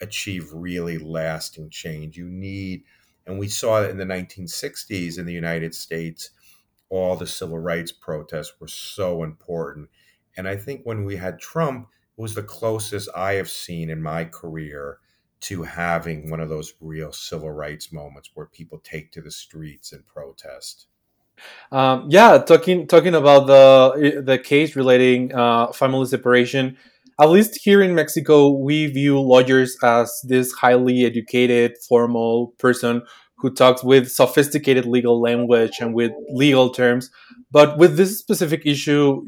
achieve 0.00 0.52
really 0.52 0.98
lasting 0.98 1.70
change. 1.70 2.16
You 2.16 2.28
need, 2.28 2.82
and 3.26 3.38
we 3.38 3.48
saw 3.48 3.82
it 3.82 3.90
in 3.90 3.96
the 3.96 4.04
1960s 4.04 5.18
in 5.18 5.26
the 5.26 5.32
United 5.32 5.74
States, 5.74 6.30
all 6.88 7.16
the 7.16 7.26
civil 7.26 7.58
rights 7.58 7.92
protests 7.92 8.54
were 8.60 8.68
so 8.68 9.22
important. 9.22 9.88
And 10.36 10.46
I 10.46 10.56
think 10.56 10.82
when 10.84 11.04
we 11.04 11.16
had 11.16 11.40
Trump, 11.40 11.88
it 12.16 12.20
was 12.20 12.34
the 12.34 12.42
closest 12.42 13.08
I 13.14 13.34
have 13.34 13.50
seen 13.50 13.90
in 13.90 14.02
my 14.02 14.24
career 14.24 14.98
to 15.40 15.62
having 15.64 16.30
one 16.30 16.40
of 16.40 16.48
those 16.48 16.74
real 16.80 17.12
civil 17.12 17.50
rights 17.50 17.92
moments 17.92 18.30
where 18.34 18.46
people 18.46 18.80
take 18.82 19.12
to 19.12 19.20
the 19.20 19.30
streets 19.30 19.92
and 19.92 20.06
protest. 20.06 20.86
Um, 21.70 22.06
yeah, 22.08 22.38
talking 22.38 22.86
talking 22.86 23.14
about 23.14 23.46
the 23.46 24.22
the 24.24 24.38
case 24.38 24.74
relating 24.74 25.34
uh, 25.34 25.72
family 25.72 26.06
separation. 26.06 26.78
At 27.18 27.30
least 27.30 27.60
here 27.62 27.82
in 27.82 27.94
Mexico, 27.94 28.50
we 28.50 28.86
view 28.86 29.18
lawyers 29.18 29.76
as 29.82 30.20
this 30.24 30.52
highly 30.52 31.04
educated, 31.04 31.76
formal 31.88 32.54
person 32.58 33.02
who 33.38 33.52
talks 33.52 33.84
with 33.84 34.10
sophisticated 34.10 34.86
legal 34.86 35.20
language 35.20 35.72
and 35.80 35.94
with 35.94 36.12
legal 36.30 36.70
terms. 36.70 37.10
But 37.50 37.78
with 37.78 37.96
this 37.96 38.18
specific 38.18 38.62
issue, 38.64 39.22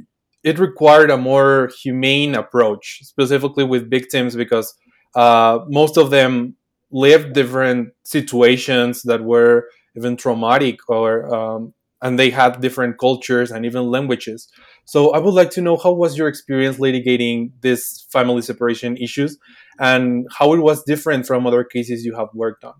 it 0.44 0.58
required 0.58 1.10
a 1.10 1.16
more 1.16 1.70
humane 1.82 2.34
approach, 2.34 3.00
specifically 3.02 3.64
with 3.64 3.90
victims, 3.90 4.34
because 4.34 4.74
uh, 5.14 5.60
most 5.68 5.96
of 5.96 6.10
them 6.10 6.54
lived 6.90 7.34
different 7.34 7.90
situations 8.04 9.02
that 9.02 9.22
were 9.24 9.68
even 9.96 10.16
traumatic 10.16 10.78
or 10.88 11.34
um, 11.34 11.74
and 12.00 12.18
they 12.18 12.30
had 12.30 12.60
different 12.60 12.98
cultures 12.98 13.50
and 13.50 13.66
even 13.66 13.90
languages. 13.90 14.48
So 14.84 15.10
I 15.10 15.18
would 15.18 15.34
like 15.34 15.50
to 15.50 15.60
know 15.60 15.76
how 15.76 15.92
was 15.92 16.16
your 16.16 16.28
experience 16.28 16.78
litigating 16.78 17.50
these 17.60 18.06
family 18.12 18.42
separation 18.42 18.96
issues 18.96 19.36
and 19.80 20.26
how 20.38 20.52
it 20.54 20.60
was 20.60 20.84
different 20.84 21.26
from 21.26 21.46
other 21.46 21.64
cases 21.64 22.04
you 22.04 22.14
have 22.14 22.28
worked 22.34 22.64
on. 22.64 22.74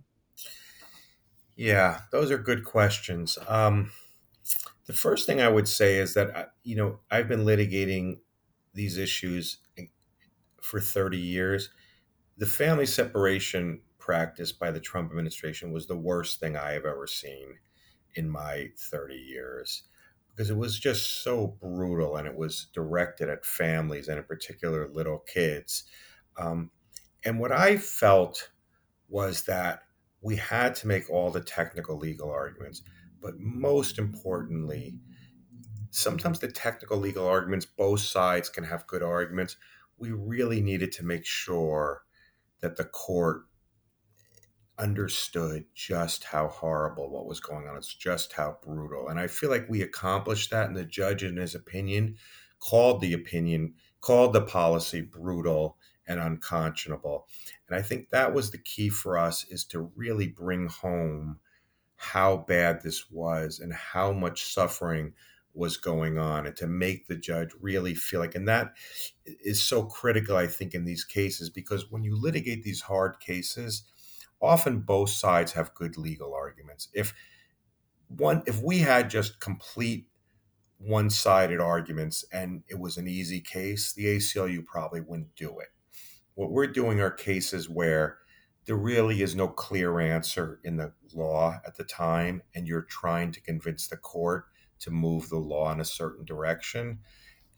Yeah, 1.59 2.03
those 2.13 2.31
are 2.31 2.39
good 2.39 2.65
questions. 2.65 3.39
Um, 3.49 3.93
the 4.87 4.95
first 4.95 5.27
thing 5.27 5.41
I 5.41 5.49
would 5.49 5.69
say 5.69 5.99
is 5.99 6.15
that 6.15 6.37
uh, 6.37 6.47
you 6.65 6.77
know 6.77 7.01
I've 7.11 7.29
been 7.29 7.45
litigating 7.45 8.21
these 8.75 8.99
issues 8.99 9.59
for 10.63 10.81
30 10.81 11.19
years. 11.19 11.71
The 12.39 12.47
family 12.47 12.87
separation 12.87 13.83
practice 13.99 14.53
by 14.53 14.73
the 14.73 14.81
Trump 14.81 15.11
administration 15.11 15.73
was 15.73 15.87
the 15.89 15.97
worst 15.99 16.41
thing 16.41 16.57
I 16.57 16.73
have 16.73 16.87
ever 16.87 17.07
seen 17.07 17.59
in 18.15 18.31
my 18.31 18.71
30 18.79 19.17
years 19.17 19.85
because 20.31 20.51
it 20.51 20.57
was 20.57 20.79
just 20.79 21.23
so 21.25 21.49
brutal 21.49 22.17
and 22.17 22.27
it 22.29 22.37
was 22.37 22.69
directed 22.75 23.29
at 23.31 23.45
families 23.47 24.09
and 24.09 24.19
in 24.19 24.25
particular 24.25 24.89
little 24.89 25.21
kids. 25.21 25.85
Um, 26.37 26.71
and 27.25 27.41
what 27.41 27.53
I 27.53 27.79
felt 27.79 28.51
was 29.09 29.45
that 29.45 29.83
we 30.21 30.37
had 30.37 30.75
to 30.77 30.87
make 30.89 31.09
all 31.11 31.31
the 31.31 31.41
technical 31.41 31.97
legal 31.97 32.31
arguments, 32.31 32.83
but 33.21 33.39
most 33.39 33.99
importantly, 33.99 34.99
sometimes 35.91 36.39
the 36.39 36.51
technical 36.51 36.99
legal 36.99 37.27
arguments, 37.27 37.67
both 37.67 38.01
sides 38.01 38.49
can 38.49 38.65
have 38.65 38.87
good 38.87 39.03
arguments. 39.03 39.57
We 39.97 40.13
really 40.13 40.61
needed 40.61 40.93
to 40.93 41.05
make 41.05 41.25
sure 41.25 42.03
that 42.61 42.77
the 42.77 42.85
court 42.85 43.43
understood 44.79 45.65
just 45.75 46.25
how 46.25 46.49
horrible 46.49 47.11
what 47.11 47.27
was 47.27 47.41
going 47.41 47.67
on. 47.67 47.77
It's 47.77 47.95
just 47.95 48.33
how 48.33 48.59
brutal. 48.63 49.09
And 49.09 49.19
I 49.19 49.27
feel 49.27 49.51
like 49.51 49.69
we 49.69 49.83
accomplished 49.83 50.51
that. 50.51 50.69
And 50.69 50.77
the 50.77 50.85
judge, 50.85 51.25
in 51.25 51.37
his 51.37 51.55
opinion, 51.55 52.17
called 52.61 53.01
the 53.01 53.13
opinion, 53.13 53.75
called 54.01 54.33
the 54.33 54.43
policy 54.43 55.01
brutal 55.01 55.78
and 56.09 56.19
unconscionable. 56.19 57.29
And 57.69 57.79
I 57.79 57.83
think 57.83 58.11
that 58.11 58.35
was 58.35 58.51
the 58.51 58.59
key 58.59 58.89
for 58.89 59.17
us 59.17 59.45
is 59.45 59.65
to 59.67 59.93
really 59.95 60.27
bring 60.27 60.69
home 60.69 61.39
how 61.97 62.39
bad 62.49 62.83
this 62.83 63.11
was 63.11 63.61
and 63.61 63.73
how 63.73 64.13
much 64.13 64.53
suffering 64.53 65.13
was 65.55 65.77
going 65.77 66.19
on 66.19 66.47
and 66.47 66.57
to 66.57 66.67
make 66.67 67.07
the 67.07 67.17
judge 67.17 67.51
really 67.61 67.95
feel 67.95 68.21
like 68.21 68.37
and 68.37 68.47
that 68.47 68.75
is 69.25 69.61
so 69.61 69.83
critical 69.83 70.37
i 70.37 70.47
think 70.47 70.73
in 70.73 70.85
these 70.85 71.03
cases 71.03 71.51
because 71.51 71.91
when 71.91 72.05
you 72.05 72.15
litigate 72.15 72.63
these 72.63 72.83
hard 72.83 73.19
cases 73.19 73.83
often 74.41 74.81
both 74.81 75.11
sides 75.11 75.53
have 75.53 75.75
good 75.75 75.97
legal 75.97 76.35
arguments. 76.35 76.89
If 76.95 77.15
one 78.09 78.43
if 78.47 78.63
we 78.63 78.79
had 78.79 79.11
just 79.11 79.41
complete 79.41 80.07
one-sided 80.79 81.61
arguments 81.61 82.25
and 82.33 82.63
it 82.69 82.79
was 82.79 82.97
an 82.97 83.09
easy 83.09 83.41
case, 83.41 83.93
the 83.93 84.17
ACLU 84.17 84.65
probably 84.65 85.01
wouldn't 85.01 85.35
do 85.35 85.59
it. 85.59 85.69
What 86.39 86.53
we're 86.53 86.69
doing 86.69 87.01
are 87.01 87.11
cases 87.11 87.69
where 87.69 88.19
there 88.65 88.77
really 88.77 89.23
is 89.23 89.35
no 89.35 89.49
clear 89.49 89.99
answer 89.99 90.61
in 90.63 90.77
the 90.77 90.93
law 91.13 91.61
at 91.67 91.77
the 91.77 91.83
time, 91.83 92.43
and 92.55 92.65
you're 92.65 92.83
trying 92.83 93.33
to 93.33 93.41
convince 93.41 93.89
the 93.89 93.97
court 93.97 94.45
to 94.79 94.93
move 94.93 95.31
the 95.31 95.39
law 95.39 95.73
in 95.73 95.81
a 95.81 95.85
certain 95.85 96.25
direction. 96.25 97.01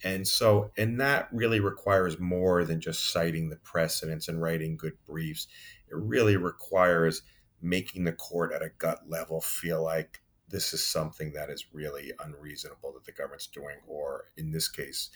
And 0.03 0.27
so, 0.27 0.71
and 0.79 0.99
that 0.99 1.29
really 1.31 1.61
requires 1.61 2.19
more 2.19 2.65
than 2.65 2.81
just 2.81 3.13
citing 3.13 3.51
the 3.51 3.57
precedents 3.57 4.29
and 4.29 4.41
writing 4.41 4.79
good 4.79 4.95
briefs. 5.07 5.47
It 5.87 5.97
really 5.97 6.39
requires 6.39 7.21
making 7.61 8.05
the 8.05 8.13
court 8.13 8.51
at 8.51 8.63
a 8.63 8.71
gut 8.79 9.01
level 9.07 9.43
feel 9.43 9.83
like 9.83 10.23
this 10.49 10.73
is 10.73 10.83
something 10.83 11.35
that 11.35 11.51
is 11.51 11.67
really 11.75 12.13
unreasonable 12.25 12.95
that 12.95 13.05
the 13.05 13.13
government's 13.13 13.47
doing, 13.47 13.77
or 13.87 14.31
in 14.39 14.53
this 14.53 14.71
case, 14.71 15.11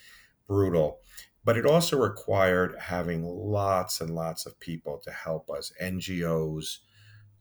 brutal. 0.46 0.98
But 1.44 1.56
it 1.58 1.66
also 1.66 1.98
required 1.98 2.76
having 2.78 3.22
lots 3.24 4.00
and 4.00 4.14
lots 4.14 4.46
of 4.46 4.58
people 4.60 4.98
to 5.04 5.10
help 5.10 5.50
us, 5.50 5.72
NGOs 5.80 6.78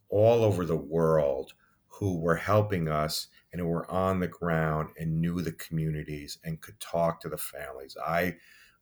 all 0.10 0.44
over 0.44 0.66
the 0.66 0.78
world 0.78 1.54
who 1.88 2.20
were 2.20 2.36
helping 2.36 2.88
us 2.88 3.28
and 3.52 3.62
who 3.62 3.68
were 3.68 3.90
on 3.90 4.20
the 4.20 4.28
ground 4.28 4.90
and 5.00 5.22
knew 5.22 5.42
the 5.42 5.52
communities 5.54 6.38
and 6.44 6.60
could 6.60 6.80
talk 6.80 7.22
to 7.22 7.30
the 7.30 7.38
families. 7.38 7.96
I 8.04 8.36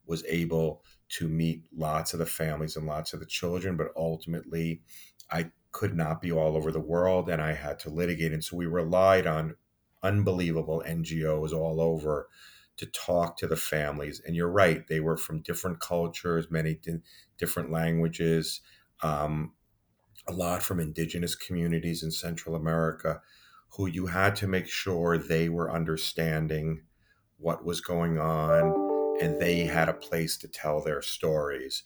was 0.05 0.23
able 0.25 0.83
to 1.09 1.27
meet 1.27 1.65
lots 1.75 2.13
of 2.13 2.19
the 2.19 2.25
families 2.25 2.75
and 2.75 2.87
lots 2.87 3.13
of 3.13 3.19
the 3.19 3.25
children, 3.25 3.77
but 3.77 3.87
ultimately 3.95 4.81
I 5.29 5.51
could 5.71 5.95
not 5.95 6.21
be 6.21 6.31
all 6.31 6.55
over 6.55 6.71
the 6.71 6.79
world 6.79 7.29
and 7.29 7.41
I 7.41 7.53
had 7.53 7.79
to 7.79 7.89
litigate. 7.89 8.33
And 8.33 8.43
so 8.43 8.57
we 8.57 8.65
relied 8.65 9.27
on 9.27 9.55
unbelievable 10.03 10.83
NGOs 10.85 11.53
all 11.53 11.79
over 11.79 12.27
to 12.81 12.87
talk 12.87 13.37
to 13.37 13.47
the 13.47 13.55
families. 13.55 14.21
And 14.25 14.35
you're 14.35 14.51
right, 14.51 14.85
they 14.87 14.99
were 14.99 15.17
from 15.17 15.41
different 15.41 15.79
cultures, 15.79 16.51
many 16.51 16.75
di- 16.75 17.01
different 17.37 17.71
languages, 17.71 18.61
um, 19.01 19.53
a 20.27 20.33
lot 20.33 20.61
from 20.61 20.79
indigenous 20.79 21.35
communities 21.35 22.03
in 22.03 22.11
Central 22.11 22.55
America 22.55 23.21
who 23.75 23.87
you 23.87 24.07
had 24.07 24.35
to 24.35 24.47
make 24.47 24.67
sure 24.67 25.17
they 25.17 25.49
were 25.49 25.71
understanding 25.71 26.83
what 27.37 27.63
was 27.63 27.81
going 27.81 28.19
on 28.19 29.17
and 29.21 29.39
they 29.39 29.59
had 29.59 29.87
a 29.87 29.93
place 29.93 30.37
to 30.37 30.47
tell 30.47 30.81
their 30.81 31.01
stories. 31.01 31.83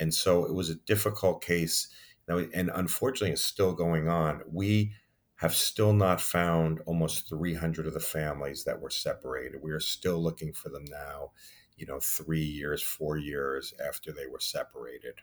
And 0.00 0.12
so 0.12 0.44
it 0.44 0.54
was 0.54 0.68
a 0.70 0.74
difficult 0.74 1.42
case. 1.42 1.88
Now, 2.28 2.38
And 2.52 2.70
unfortunately, 2.74 3.32
it's 3.32 3.44
still 3.44 3.72
going 3.72 4.08
on. 4.08 4.42
We 4.50 4.94
have 5.38 5.54
still 5.54 5.92
not 5.92 6.20
found 6.20 6.80
almost 6.84 7.28
300 7.28 7.86
of 7.86 7.94
the 7.94 8.00
families 8.00 8.64
that 8.64 8.80
were 8.80 8.90
separated. 8.90 9.62
We 9.62 9.70
are 9.70 9.80
still 9.80 10.20
looking 10.20 10.52
for 10.52 10.68
them 10.68 10.84
now, 10.90 11.30
you 11.76 11.86
know, 11.86 12.00
three 12.00 12.42
years, 12.42 12.82
four 12.82 13.16
years 13.18 13.72
after 13.86 14.10
they 14.12 14.26
were 14.26 14.40
separated. 14.40 15.14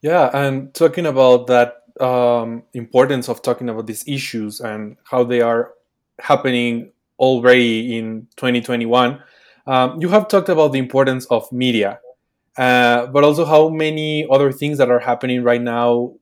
Yeah, 0.00 0.30
and 0.32 0.72
talking 0.72 1.04
about 1.04 1.48
that 1.48 1.82
um, 2.00 2.62
importance 2.72 3.28
of 3.28 3.42
talking 3.42 3.68
about 3.68 3.86
these 3.86 4.04
issues 4.06 4.60
and 4.60 4.96
how 5.04 5.24
they 5.24 5.42
are 5.42 5.74
happening 6.18 6.92
already 7.18 7.98
in 7.98 8.26
2021, 8.36 9.22
um, 9.66 10.00
you 10.00 10.08
have 10.08 10.28
talked 10.28 10.48
about 10.48 10.72
the 10.72 10.78
importance 10.78 11.26
of 11.26 11.50
media, 11.52 12.00
uh, 12.56 13.06
but 13.06 13.22
also 13.22 13.44
how 13.44 13.68
many 13.68 14.26
other 14.30 14.50
things 14.50 14.78
that 14.78 14.90
are 14.90 14.98
happening 14.98 15.42
right 15.42 15.60
now 15.62 16.14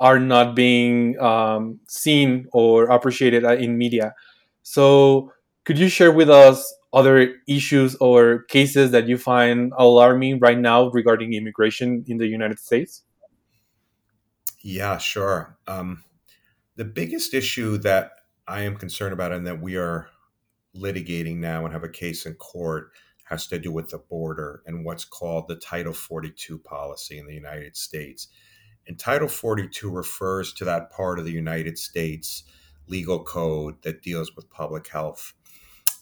are 0.00 0.18
not 0.18 0.54
being 0.54 1.18
um, 1.20 1.80
seen 1.88 2.46
or 2.52 2.84
appreciated 2.84 3.44
uh, 3.44 3.54
in 3.56 3.78
media. 3.78 4.14
So, 4.62 5.32
could 5.64 5.78
you 5.78 5.88
share 5.88 6.12
with 6.12 6.30
us 6.30 6.74
other 6.92 7.34
issues 7.48 7.94
or 7.96 8.44
cases 8.44 8.90
that 8.92 9.08
you 9.08 9.18
find 9.18 9.72
alarming 9.76 10.38
right 10.38 10.58
now 10.58 10.88
regarding 10.90 11.32
immigration 11.34 12.04
in 12.06 12.18
the 12.18 12.26
United 12.26 12.58
States? 12.58 13.02
Yeah, 14.62 14.98
sure. 14.98 15.58
Um, 15.66 16.04
the 16.76 16.84
biggest 16.84 17.34
issue 17.34 17.78
that 17.78 18.12
I 18.46 18.62
am 18.62 18.76
concerned 18.76 19.12
about 19.12 19.32
and 19.32 19.46
that 19.46 19.60
we 19.60 19.76
are 19.76 20.08
litigating 20.74 21.38
now 21.38 21.64
and 21.64 21.72
have 21.72 21.84
a 21.84 21.88
case 21.88 22.26
in 22.26 22.34
court 22.34 22.92
has 23.24 23.46
to 23.48 23.58
do 23.58 23.72
with 23.72 23.90
the 23.90 23.98
border 23.98 24.62
and 24.66 24.84
what's 24.84 25.04
called 25.04 25.48
the 25.48 25.56
Title 25.56 25.92
42 25.92 26.58
policy 26.58 27.18
in 27.18 27.26
the 27.26 27.34
United 27.34 27.76
States. 27.76 28.28
And 28.86 28.98
Title 28.98 29.28
42 29.28 29.90
refers 29.90 30.52
to 30.54 30.64
that 30.64 30.90
part 30.90 31.18
of 31.18 31.24
the 31.24 31.32
United 31.32 31.78
States 31.78 32.44
legal 32.86 33.22
code 33.24 33.82
that 33.82 34.02
deals 34.02 34.34
with 34.36 34.50
public 34.50 34.86
health. 34.88 35.32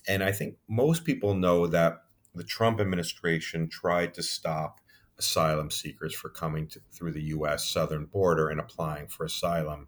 And 0.06 0.22
I 0.22 0.32
think 0.32 0.56
most 0.68 1.04
people 1.04 1.34
know 1.34 1.66
that 1.66 2.02
the 2.34 2.44
Trump 2.44 2.80
administration 2.80 3.68
tried 3.68 4.12
to 4.14 4.22
stop 4.22 4.80
asylum 5.18 5.70
seekers 5.70 6.14
for 6.14 6.28
coming 6.28 6.66
to, 6.68 6.80
through 6.92 7.12
the 7.12 7.22
U.S. 7.22 7.64
southern 7.64 8.06
border 8.06 8.48
and 8.48 8.60
applying 8.60 9.06
for 9.06 9.24
asylum. 9.24 9.86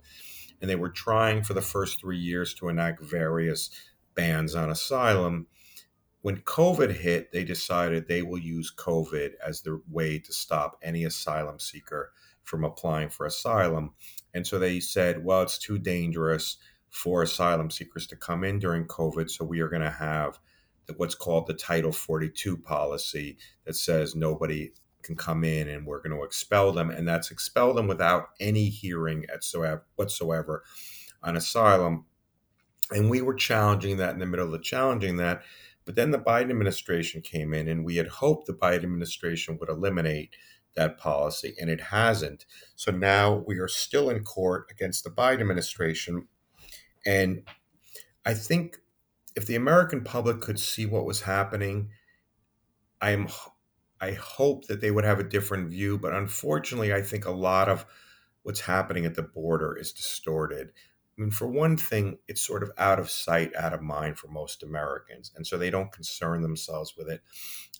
And 0.61 0.71
they 0.71 0.76
were 0.76 0.91
trying 0.91 1.43
for 1.43 1.53
the 1.53 1.61
first 1.61 2.00
three 2.00 2.19
years 2.19 2.55
to 2.55 2.69
enact 2.69 3.03
various 3.03 3.71
bans 4.15 4.55
on 4.55 4.71
asylum. 4.71 5.49
When 6.23 6.38
COVID 6.38 6.93
hit, 6.93 7.33
they 7.33 7.45
decided 7.45 8.09
they 8.09 8.23
will 8.23 8.38
use 8.38 8.73
COVID 8.75 9.33
as 9.45 9.62
the 9.62 9.83
way 9.91 10.19
to 10.19 10.33
stop 10.33 10.79
any 10.83 11.05
asylum 11.05 11.59
seeker 11.59 12.12
from 12.47 12.65
applying 12.65 13.11
for 13.11 13.26
asylum. 13.26 13.93
And 14.33 14.47
so 14.47 14.59
they 14.59 14.81
said, 14.81 15.25
well, 15.25 15.43
it's 15.43 15.59
too 15.59 15.79
dangerous 15.79 16.57
for 16.88 17.23
asylum 17.23 17.71
seekers 17.71 18.07
to 18.07 18.17
come 18.17 18.45
in 18.45 18.59
during 18.59 18.87
COVID. 18.87 19.29
So 19.29 19.45
we 19.45 19.61
are 19.61 19.69
going 19.69 19.83
to 19.83 19.91
have 19.91 20.38
what's 20.97 21.17
called 21.17 21.47
the 21.47 21.55
Title 21.55 21.93
42 21.93 22.57
policy 22.59 23.37
that 23.65 23.75
says 23.75 24.15
nobody 24.15 24.71
can 25.03 25.17
come 25.17 25.45
in 25.45 25.69
and 25.69 25.85
we're 25.85 26.00
going 26.00 26.17
to 26.17 26.25
expel 26.25 26.73
them. 26.73 26.91
And 26.91 27.07
that's 27.07 27.31
expel 27.31 27.75
them 27.75 27.88
without 27.88 28.29
any 28.41 28.69
hearing 28.69 29.26
whatsoever 29.97 30.62
on 31.23 31.37
asylum. 31.37 32.07
And 32.93 33.11
we 33.11 33.21
were 33.21 33.35
challenging 33.35 33.97
that 33.97 34.15
in 34.15 34.21
the 34.21 34.26
middle 34.26 34.55
of 34.55 34.62
challenging 34.62 35.17
that. 35.17 35.43
But 35.85 35.97
then 35.97 36.11
the 36.11 36.19
Biden 36.19 36.50
administration 36.50 37.21
came 37.21 37.55
in, 37.55 37.69
and 37.69 37.85
we 37.85 37.97
had 37.97 38.09
hoped 38.09 38.47
the 38.47 38.53
Biden 38.53 38.85
administration 38.85 39.57
would 39.61 39.69
eliminate 39.69 40.35
that 40.76 40.99
policy, 40.99 41.54
and 41.61 41.68
it 41.68 41.80
hasn't. 41.80 42.47
So 42.75 42.92
now 42.92 43.45
we 43.47 43.59
are 43.59 43.68
still 43.68 44.09
in 44.11 44.23
court 44.25 44.66
against 44.71 45.04
the 45.04 45.11
Biden 45.11 45.40
administration 45.40 46.28
and 47.06 47.45
I 48.26 48.35
think 48.35 48.78
if 49.37 49.47
the 49.47 49.54
American 49.54 50.02
public 50.02 50.40
could 50.40 50.59
see 50.59 50.85
what 50.85 51.06
was 51.06 51.23
happening, 51.23 51.90
I'm 53.00 53.28
I 54.00 54.12
hope 54.12 54.66
that 54.66 54.80
they 54.83 54.90
would 54.90 55.04
have 55.04 55.21
a 55.21 55.25
different 55.25 55.71
view. 55.71 55.97
But 55.97 56.12
unfortunately, 56.12 56.92
I 56.92 57.00
think 57.00 57.25
a 57.25 57.30
lot 57.30 57.68
of 57.68 57.87
what's 58.42 58.61
happening 58.61 59.06
at 59.06 59.14
the 59.14 59.23
border 59.23 59.76
is 59.76 59.92
distorted. 59.92 60.73
I 61.16 61.23
mean, 61.23 61.30
for 61.30 61.47
one 61.47 61.78
thing, 61.78 62.18
it's 62.28 62.42
sort 62.42 62.62
of 62.62 62.73
out 62.76 62.99
of 62.99 63.09
sight, 63.09 63.54
out 63.56 63.73
of 63.73 63.80
mind 63.80 64.18
for 64.18 64.28
most 64.28 64.62
Americans. 64.62 65.33
And 65.35 65.47
so 65.47 65.56
they 65.56 65.71
don't 65.71 65.92
concern 65.92 66.42
themselves 66.42 66.95
with 66.97 67.09
it. 67.09 67.23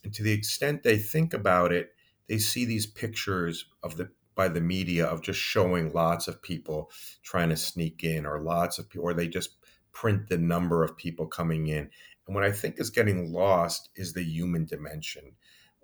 And 0.03 0.11
to 0.15 0.23
the 0.23 0.31
extent 0.31 0.81
they 0.81 0.97
think 0.97 1.35
about 1.35 1.71
it, 1.71 1.91
they 2.27 2.37
see 2.37 2.65
these 2.65 2.85
pictures 2.85 3.65
of 3.83 3.97
the 3.97 4.09
by 4.35 4.47
the 4.47 4.61
media 4.61 5.05
of 5.05 5.23
just 5.23 5.39
showing 5.39 5.91
lots 5.93 6.27
of 6.27 6.41
people 6.43 6.91
trying 7.23 7.49
to 7.49 7.57
sneak 7.57 8.03
in 8.03 8.23
or 8.25 8.39
lots 8.39 8.77
of 8.77 8.87
people 8.87 9.05
or 9.05 9.13
they 9.13 9.27
just 9.27 9.55
print 9.91 10.29
the 10.29 10.37
number 10.37 10.83
of 10.83 10.95
people 10.95 11.25
coming 11.25 11.67
in. 11.67 11.89
And 12.27 12.35
what 12.35 12.43
i 12.43 12.51
think 12.51 12.79
is 12.79 12.89
getting 12.89 13.31
lost 13.31 13.89
is 13.95 14.13
the 14.13 14.23
human 14.23 14.65
dimension. 14.65 15.33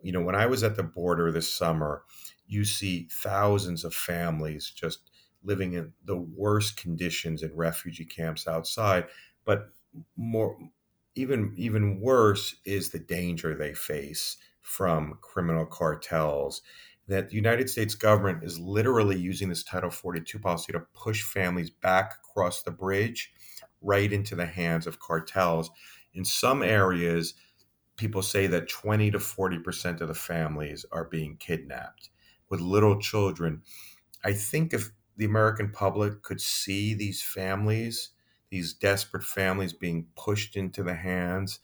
You 0.01 0.11
know 0.11 0.21
when 0.21 0.35
i 0.35 0.45
was 0.45 0.63
at 0.63 0.75
the 0.75 0.83
border 0.83 1.31
this 1.31 1.51
summer 1.51 2.03
you 2.47 2.65
see 2.65 3.07
thousands 3.09 3.83
of 3.83 3.93
families 3.93 4.69
just 4.69 5.09
living 5.43 5.73
in 5.73 5.93
the 6.05 6.17
worst 6.17 6.77
conditions 6.77 7.43
in 7.43 7.55
refugee 7.55 8.05
camps 8.05 8.47
outside. 8.47 9.05
But 9.45 9.69
more 10.15 10.57
even 11.15 11.53
even 11.57 11.99
worse 11.99 12.55
is 12.65 12.89
the 12.89 12.99
danger 12.99 13.55
they 13.55 13.73
face 13.73 14.37
from 14.63 15.19
criminal 15.21 15.65
cartels 15.65 16.61
that 17.07 17.29
the 17.29 17.35
United 17.35 17.69
States 17.69 17.95
government 17.95 18.43
is 18.43 18.59
literally 18.59 19.17
using 19.17 19.49
this 19.49 19.63
Title 19.63 19.89
42 19.89 20.39
policy 20.39 20.71
to 20.71 20.79
push 20.93 21.21
families 21.21 21.69
back 21.69 22.15
across 22.23 22.63
the 22.63 22.71
bridge 22.71 23.31
right 23.81 24.11
into 24.11 24.35
the 24.35 24.45
hands 24.45 24.87
of 24.87 24.99
cartels. 24.99 25.69
In 26.13 26.23
some 26.23 26.63
areas, 26.63 27.33
people 27.97 28.21
say 28.21 28.47
that 28.47 28.69
20 28.69 29.11
to 29.11 29.17
40% 29.17 30.01
of 30.01 30.07
the 30.07 30.13
families 30.13 30.85
are 30.91 31.05
being 31.05 31.35
kidnapped 31.37 32.09
with 32.49 32.61
little 32.61 32.99
children. 32.99 33.61
I 34.23 34.33
think 34.33 34.73
if 34.73 34.91
the 35.17 35.25
American 35.25 35.71
public 35.71 36.21
could 36.21 36.39
see 36.39 36.93
these 36.93 37.21
families, 37.21 38.11
these 38.49 38.73
desperate 38.73 39.23
families 39.23 39.73
being 39.73 40.07
pushed 40.15 40.55
into 40.55 40.83
the 40.83 40.95
hands 40.95 41.59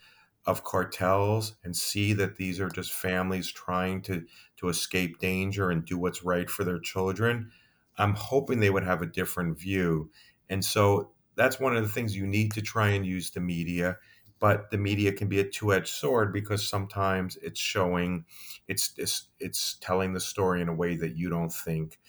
of 0.49 0.63
cartels 0.63 1.53
and 1.63 1.75
see 1.75 2.13
that 2.13 2.35
these 2.37 2.59
are 2.59 2.69
just 2.69 2.91
families 2.91 3.51
trying 3.51 4.01
to 4.01 4.25
to 4.57 4.69
escape 4.69 5.19
danger 5.19 5.69
and 5.69 5.85
do 5.85 5.97
what's 5.97 6.23
right 6.23 6.49
for 6.49 6.63
their 6.63 6.79
children 6.79 7.51
i'm 7.97 8.15
hoping 8.15 8.59
they 8.59 8.69
would 8.69 8.83
have 8.83 9.01
a 9.01 9.05
different 9.05 9.59
view. 9.59 10.09
And 10.49 10.65
so 10.65 11.11
that's 11.35 11.59
one 11.59 11.75
of 11.75 11.83
the 11.83 11.89
things 11.89 12.15
you 12.15 12.25
need 12.25 12.51
to 12.53 12.61
try 12.61 12.89
and 12.89 13.05
use 13.05 13.31
the 13.31 13.39
media 13.39 13.97
but 14.39 14.71
the 14.71 14.77
media 14.77 15.11
can 15.11 15.27
be 15.27 15.41
a 15.41 15.49
two-edged 15.49 15.93
sword 15.93 16.31
because 16.31 16.67
sometimes 16.67 17.37
it's 17.43 17.59
showing 17.59 18.25
it's 18.67 18.93
it's, 18.97 19.29
it's 19.39 19.75
telling 19.81 20.13
the 20.13 20.19
story 20.19 20.61
in 20.61 20.69
a 20.69 20.73
way 20.73 20.95
that 20.95 21.15
you 21.15 21.29
don't 21.29 21.53
think 21.53 21.99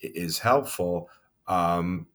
is 0.00 0.38
helpful 0.38 1.08
um, 1.48 2.06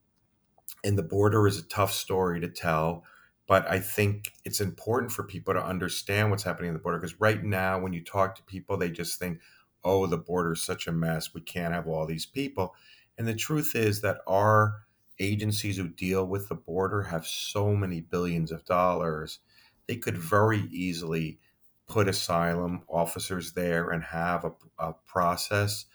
and 0.84 0.98
the 0.98 1.04
border 1.04 1.48
is 1.48 1.60
a 1.60 1.68
tough 1.68 1.92
story 1.92 2.40
to 2.40 2.48
tell 2.48 3.04
but 3.48 3.70
I 3.70 3.80
think 3.80 4.32
it's 4.44 4.62
important 4.62 5.12
for 5.12 5.24
people 5.24 5.54
to 5.54 5.64
understand 5.64 6.32
what's 6.32 6.44
happening 6.44 6.70
in 6.70 6.74
the 6.74 6.80
border 6.80 7.00
because 7.00 7.20
right 7.20 7.44
now, 7.44 7.80
when 7.80 7.94
you 7.94 8.04
talk 8.04 8.36
to 8.36 8.44
people, 8.44 8.78
they 8.78 8.90
just 8.90 9.20
think, 9.20 9.40
oh, 9.84 10.08
the 10.08 10.18
border 10.18 10.54
is 10.54 10.64
such 10.64 10.88
a 10.88 10.92
mess. 10.92 11.34
We 11.34 11.42
can't 11.42 11.74
have 11.74 11.88
all 11.88 12.08
these 12.08 12.26
people. 12.26 12.74
And 13.18 13.28
the 13.28 13.36
truth 13.36 13.76
is 13.76 14.02
that 14.02 14.18
our 14.28 14.86
agencies 15.20 15.78
who 15.78 15.88
deal 15.88 16.26
with 16.26 16.50
the 16.50 16.56
border 16.56 17.04
have 17.04 17.26
so 17.26 17.76
many 17.76 18.02
billions 18.02 18.52
of 18.52 18.66
dollars, 18.66 19.40
they 19.88 19.96
could 19.96 20.18
very 20.18 20.62
easily 20.72 21.40
put 21.88 22.08
asylum 22.08 22.82
officers 22.90 23.54
there 23.54 23.92
and 23.92 24.04
have 24.04 24.44
a, 24.44 24.52
a 24.80 24.94
process. 25.06 25.86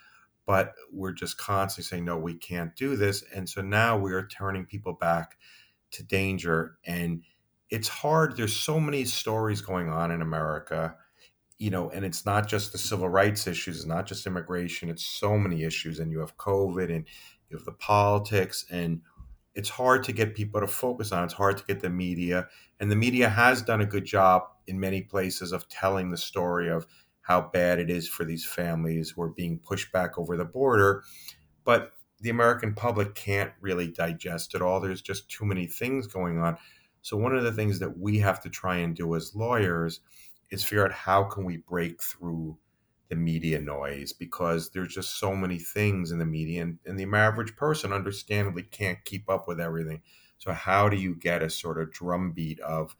But 0.46 0.74
we're 0.92 1.12
just 1.12 1.36
constantly 1.36 1.88
saying, 1.88 2.04
no, 2.04 2.16
we 2.16 2.34
can't 2.34 2.74
do 2.76 2.96
this. 2.96 3.24
And 3.34 3.48
so 3.48 3.60
now 3.60 3.98
we 3.98 4.12
are 4.12 4.26
turning 4.26 4.66
people 4.66 4.92
back 4.92 5.36
to 5.92 6.02
danger. 6.02 6.78
And 6.84 7.22
it's 7.70 7.88
hard. 7.88 8.37
There's 8.37 8.54
so 8.54 8.80
many 8.80 9.04
stories 9.04 9.61
going 9.61 9.88
on 9.88 10.11
in 10.11 10.22
America, 10.22 10.96
you 11.59 11.70
know, 11.70 11.90
and 11.90 12.04
it's 12.04 12.26
not 12.26 12.48
just 12.48 12.72
the 12.72 12.78
civil 12.78 13.09
rights 13.09 13.46
issues, 13.46 13.76
it's 13.76 13.87
not 13.87 14.06
just 14.06 14.26
immigration, 14.26 14.90
it's 14.90 15.04
so 15.04 15.38
many 15.38 15.62
issues. 15.62 15.98
And 16.00 16.11
you 16.11 16.20
have 16.20 16.37
COVID 16.37 16.94
and 16.94 17.04
you 17.48 17.56
have 17.56 17.64
the 17.64 17.72
politics, 17.72 18.64
and 18.70 19.02
it's 19.54 19.68
hard 19.68 20.04
to 20.04 20.12
get 20.12 20.35
people 20.35 20.61
to 20.61 20.66
focus 20.66 21.12
on. 21.12 21.24
It's 21.24 21.35
hard 21.35 21.59
to 21.59 21.64
get 21.64 21.80
the 21.80 21.90
media. 21.90 22.48
And 22.78 22.90
the 22.90 22.96
media 22.96 23.28
has 23.28 23.62
done 23.62 23.80
a 23.80 23.87
good 23.87 24.04
job 24.04 24.42
in 24.66 24.78
many 24.78 25.02
places 25.02 25.52
of 25.52 25.68
telling 25.68 26.11
the 26.11 26.16
story 26.16 26.68
of 26.68 26.87
how 27.22 27.50
bad 27.52 27.78
it 27.78 27.90
is 27.90 28.09
for 28.09 28.24
these 28.24 28.44
families 28.44 29.11
who 29.11 29.22
are 29.22 29.28
being 29.28 29.59
pushed 29.59 29.92
back 29.92 30.18
over 30.18 30.37
the 30.37 30.44
border. 30.44 31.02
But 31.64 31.92
the 32.20 32.30
American 32.30 32.74
public 32.74 33.14
can't 33.14 33.52
really 33.61 33.88
digest 33.88 34.54
it 34.54 34.62
all. 34.62 34.80
There's 34.80 35.02
just 35.02 35.28
too 35.28 35.44
many 35.44 35.66
things 35.66 36.06
going 36.06 36.38
on. 36.38 36.56
So 37.02 37.16
one 37.16 37.34
of 37.34 37.42
the 37.42 37.52
things 37.52 37.78
that 37.78 37.98
we 37.98 38.18
have 38.18 38.40
to 38.42 38.50
try 38.50 38.76
and 38.76 38.94
do 38.94 39.14
as 39.14 39.34
lawyers 39.34 40.00
is 40.50 40.64
figure 40.64 40.84
out 40.84 40.92
how 40.92 41.24
can 41.24 41.44
we 41.44 41.58
break 41.58 42.02
through 42.02 42.58
the 43.08 43.16
media 43.16 43.60
noise 43.60 44.12
because 44.12 44.70
there's 44.70 44.94
just 44.94 45.18
so 45.18 45.34
many 45.34 45.58
things 45.58 46.12
in 46.12 46.18
the 46.18 46.24
media 46.24 46.62
and, 46.62 46.78
and, 46.86 46.98
the 46.98 47.16
average 47.16 47.56
person 47.56 47.92
understandably 47.92 48.62
can't 48.62 49.04
keep 49.04 49.28
up 49.28 49.48
with 49.48 49.60
everything. 49.60 50.00
So 50.38 50.52
how 50.52 50.88
do 50.88 50.96
you 50.96 51.16
get 51.16 51.42
a 51.42 51.50
sort 51.50 51.80
of 51.80 51.92
drumbeat 51.92 52.60
of 52.60 52.96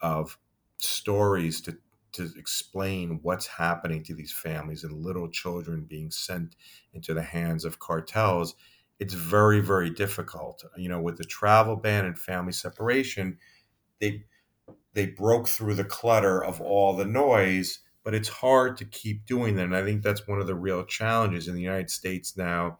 of 0.00 0.38
stories 0.78 1.60
to 1.62 1.76
to 2.12 2.30
explain 2.36 3.18
what's 3.22 3.46
happening 3.46 4.02
to 4.04 4.14
these 4.14 4.32
families 4.32 4.84
and 4.84 5.04
little 5.04 5.28
children 5.28 5.82
being 5.82 6.10
sent 6.10 6.56
into 6.94 7.12
the 7.12 7.22
hands 7.22 7.64
of 7.64 7.78
cartels 7.78 8.54
it's 8.98 9.14
very 9.14 9.60
very 9.60 9.90
difficult. 9.90 10.64
You 10.76 10.88
know 10.88 11.00
with 11.00 11.18
the 11.18 11.24
travel 11.24 11.76
ban 11.76 12.04
and 12.04 12.18
family 12.18 12.52
separation 12.52 13.38
they 14.00 14.24
they 14.94 15.06
broke 15.06 15.48
through 15.48 15.74
the 15.74 15.84
clutter 15.84 16.42
of 16.42 16.60
all 16.60 16.96
the 16.96 17.04
noise 17.04 17.80
but 18.04 18.14
it's 18.14 18.28
hard 18.28 18.76
to 18.78 18.84
keep 18.84 19.26
doing 19.26 19.54
that 19.56 19.64
and 19.64 19.76
i 19.76 19.84
think 19.84 20.02
that's 20.02 20.26
one 20.26 20.40
of 20.40 20.46
the 20.46 20.54
real 20.54 20.84
challenges 20.84 21.48
in 21.48 21.54
the 21.54 21.60
united 21.62 21.90
states 21.90 22.36
now. 22.36 22.78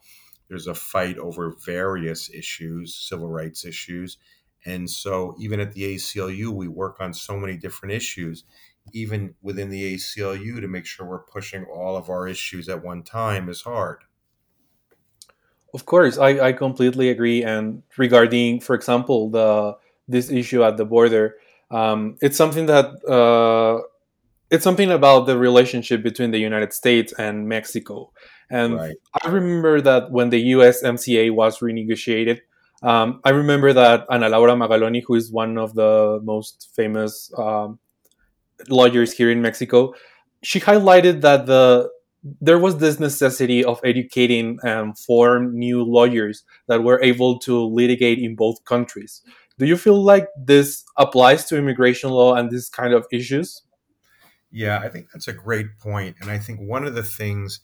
There's 0.49 0.67
a 0.67 0.73
fight 0.73 1.19
over 1.19 1.55
various 1.63 2.29
issues 2.33 2.95
civil 2.95 3.29
rights 3.29 3.65
issues 3.65 4.17
and 4.65 4.89
so 4.89 5.35
even 5.39 5.59
at 5.59 5.73
the 5.73 5.95
aclu 5.95 6.49
we 6.49 6.67
work 6.67 6.97
on 6.99 7.13
so 7.13 7.37
many 7.37 7.55
different 7.55 7.93
issues 7.93 8.43
even 8.93 9.35
within 9.41 9.69
the 9.69 9.95
aclu 9.95 10.59
to 10.59 10.67
make 10.67 10.85
sure 10.87 11.05
we're 11.05 11.19
pushing 11.19 11.65
all 11.65 11.95
of 11.95 12.09
our 12.09 12.27
issues 12.27 12.67
at 12.67 12.83
one 12.83 13.03
time 13.03 13.47
is 13.47 13.61
hard 13.61 13.99
of 15.73 15.85
course, 15.85 16.17
I, 16.17 16.47
I 16.47 16.53
completely 16.53 17.09
agree. 17.09 17.43
And 17.43 17.83
regarding, 17.97 18.59
for 18.59 18.75
example, 18.75 19.29
the 19.29 19.77
this 20.07 20.31
issue 20.31 20.63
at 20.63 20.77
the 20.77 20.85
border, 20.85 21.35
um, 21.69 22.17
it's 22.21 22.37
something 22.37 22.65
that 22.65 22.85
uh, 23.05 23.81
it's 24.49 24.63
something 24.63 24.91
about 24.91 25.27
the 25.27 25.37
relationship 25.37 26.01
between 26.01 26.31
the 26.31 26.39
United 26.39 26.73
States 26.73 27.13
and 27.17 27.47
Mexico. 27.47 28.11
And 28.49 28.75
Right. 28.75 28.95
I 29.23 29.29
remember 29.29 29.79
that 29.81 30.11
when 30.11 30.31
the 30.31 30.53
USMCA 30.53 31.31
was 31.31 31.59
renegotiated, 31.59 32.39
um, 32.81 33.19
I 33.23 33.29
remember 33.29 33.73
that 33.73 34.05
Ana 34.09 34.29
Laura 34.29 34.53
Magaloni, 34.53 35.03
who 35.05 35.15
is 35.15 35.31
one 35.31 35.57
of 35.57 35.75
the 35.75 36.19
most 36.23 36.69
famous 36.75 37.31
um, 37.37 37.77
lawyers 38.69 39.13
here 39.13 39.29
in 39.29 39.41
Mexico, 39.41 39.93
she 40.41 40.59
highlighted 40.59 41.21
that 41.21 41.45
the 41.45 41.89
there 42.23 42.59
was 42.59 42.77
this 42.77 42.99
necessity 42.99 43.63
of 43.63 43.79
educating 43.83 44.59
um, 44.63 44.69
and 44.69 44.99
form 44.99 45.57
new 45.57 45.83
lawyers 45.83 46.43
that 46.67 46.83
were 46.83 47.01
able 47.01 47.39
to 47.39 47.65
litigate 47.65 48.19
in 48.19 48.35
both 48.35 48.63
countries. 48.65 49.21
Do 49.57 49.65
you 49.65 49.77
feel 49.77 50.01
like 50.01 50.27
this 50.37 50.83
applies 50.97 51.45
to 51.45 51.57
immigration 51.57 52.09
law 52.09 52.35
and 52.35 52.49
this 52.49 52.69
kind 52.69 52.93
of 52.93 53.05
issues? 53.11 53.61
Yeah, 54.51 54.79
I 54.79 54.89
think 54.89 55.07
that's 55.13 55.27
a 55.27 55.33
great 55.33 55.77
point. 55.79 56.17
And 56.21 56.29
I 56.29 56.39
think 56.39 56.59
one 56.59 56.85
of 56.85 56.95
the 56.95 57.03
things 57.03 57.61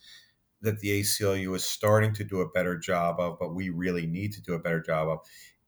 that 0.61 0.79
the 0.79 1.01
ACLU 1.01 1.55
is 1.55 1.63
starting 1.63 2.13
to 2.13 2.23
do 2.23 2.41
a 2.41 2.49
better 2.49 2.77
job 2.77 3.19
of, 3.19 3.37
but 3.39 3.53
we 3.53 3.69
really 3.69 4.05
need 4.05 4.33
to 4.33 4.41
do 4.41 4.53
a 4.53 4.59
better 4.59 4.81
job 4.81 5.07
of, 5.09 5.19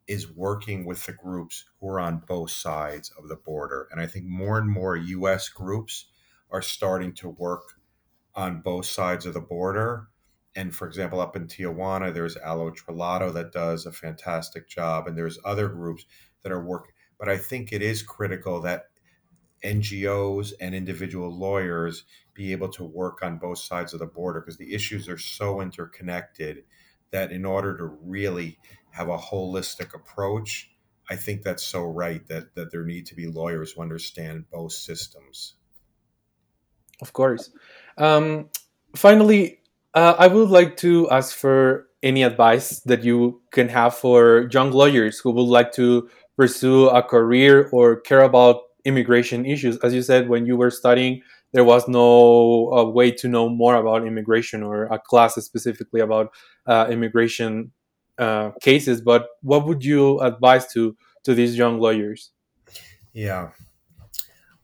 is 0.08 0.32
working 0.32 0.86
with 0.86 1.06
the 1.06 1.12
groups 1.12 1.66
who 1.80 1.90
are 1.90 2.00
on 2.00 2.24
both 2.28 2.52
sides 2.52 3.12
of 3.18 3.28
the 3.28 3.36
border. 3.36 3.88
And 3.92 4.00
I 4.00 4.08
think 4.08 4.26
more 4.26 4.58
and 4.58 4.70
more 4.70 4.96
US 4.96 5.50
groups 5.50 6.08
are 6.50 6.62
starting 6.62 7.14
to 7.16 7.30
work 7.30 7.77
on 8.38 8.62
both 8.62 8.86
sides 8.86 9.26
of 9.26 9.34
the 9.34 9.42
border. 9.42 10.08
And 10.56 10.74
for 10.74 10.88
example, 10.88 11.20
up 11.20 11.36
in 11.36 11.48
Tijuana, 11.48 12.14
there's 12.14 12.38
Al 12.38 12.62
Otro 12.62 12.96
Lado 12.96 13.32
that 13.32 13.52
does 13.52 13.86
a 13.86 13.92
fantastic 13.92 14.70
job, 14.70 15.08
and 15.08 15.18
there's 15.18 15.40
other 15.44 15.68
groups 15.68 16.06
that 16.44 16.52
are 16.52 16.64
working. 16.64 16.94
But 17.20 17.30
I 17.30 17.38
think 17.38 17.74
it 17.74 17.82
is 17.82 18.04
critical 18.04 18.62
that 18.62 18.86
NGOs 19.64 20.54
and 20.62 20.76
individual 20.76 21.36
lawyers 21.36 22.04
be 22.36 22.52
able 22.52 22.70
to 22.70 22.84
work 22.84 23.24
on 23.24 23.40
both 23.40 23.58
sides 23.58 23.94
of 23.94 24.00
the 24.00 24.06
border 24.06 24.40
because 24.40 24.58
the 24.58 24.74
issues 24.74 25.10
are 25.10 25.18
so 25.18 25.60
interconnected 25.60 26.64
that 27.12 27.32
in 27.32 27.44
order 27.44 27.76
to 27.78 27.86
really 27.86 28.60
have 28.92 29.10
a 29.10 29.18
holistic 29.18 29.96
approach, 29.96 30.72
I 31.10 31.16
think 31.16 31.42
that's 31.42 31.64
so 31.64 31.84
right 31.86 32.26
that, 32.28 32.54
that 32.54 32.72
there 32.72 32.84
need 32.84 33.08
to 33.08 33.16
be 33.16 33.26
lawyers 33.26 33.72
who 33.72 33.82
understand 33.82 34.46
both 34.52 34.74
systems. 34.74 35.56
Of 37.02 37.14
course. 37.14 37.52
Um, 37.98 38.50
finally, 38.96 39.60
uh, 39.94 40.16
I 40.18 40.28
would 40.28 40.50
like 40.50 40.78
to 40.78 41.10
ask 41.10 41.36
for 41.36 41.88
any 42.04 42.24
advice 42.24 42.80
that 42.82 43.04
you 43.04 43.42
can 43.52 43.68
have 43.70 43.96
for 43.96 44.48
young 44.52 44.72
lawyers 44.72 45.20
who 45.20 45.32
would 45.32 45.42
like 45.50 45.72
to 45.74 46.10
pursue 46.36 46.88
a 46.90 47.02
career 47.02 47.70
or 47.72 48.00
care 48.02 48.22
about 48.22 48.62
immigration 48.86 49.46
issues. 49.46 49.78
As 49.80 49.94
you 49.94 50.02
said, 50.02 50.30
when 50.30 50.46
you 50.46 50.56
were 50.56 50.70
studying, 50.70 51.22
there 51.54 51.64
was 51.64 51.88
no 51.88 52.72
uh, 52.72 52.84
way 52.84 53.12
to 53.12 53.28
know 53.28 53.50
more 53.50 53.76
about 53.76 54.06
immigration 54.06 54.62
or 54.64 54.86
a 54.86 55.00
class 55.00 55.36
specifically 55.36 56.00
about 56.00 56.32
uh, 56.68 56.88
immigration 56.90 57.72
uh, 58.18 58.52
cases. 58.62 59.02
But 59.02 59.28
what 59.42 59.66
would 59.66 59.84
you 59.84 60.20
advise 60.20 60.68
to 60.74 60.96
to 61.24 61.34
these 61.34 61.58
young 61.58 61.80
lawyers? 61.80 62.32
Yeah. 63.14 63.50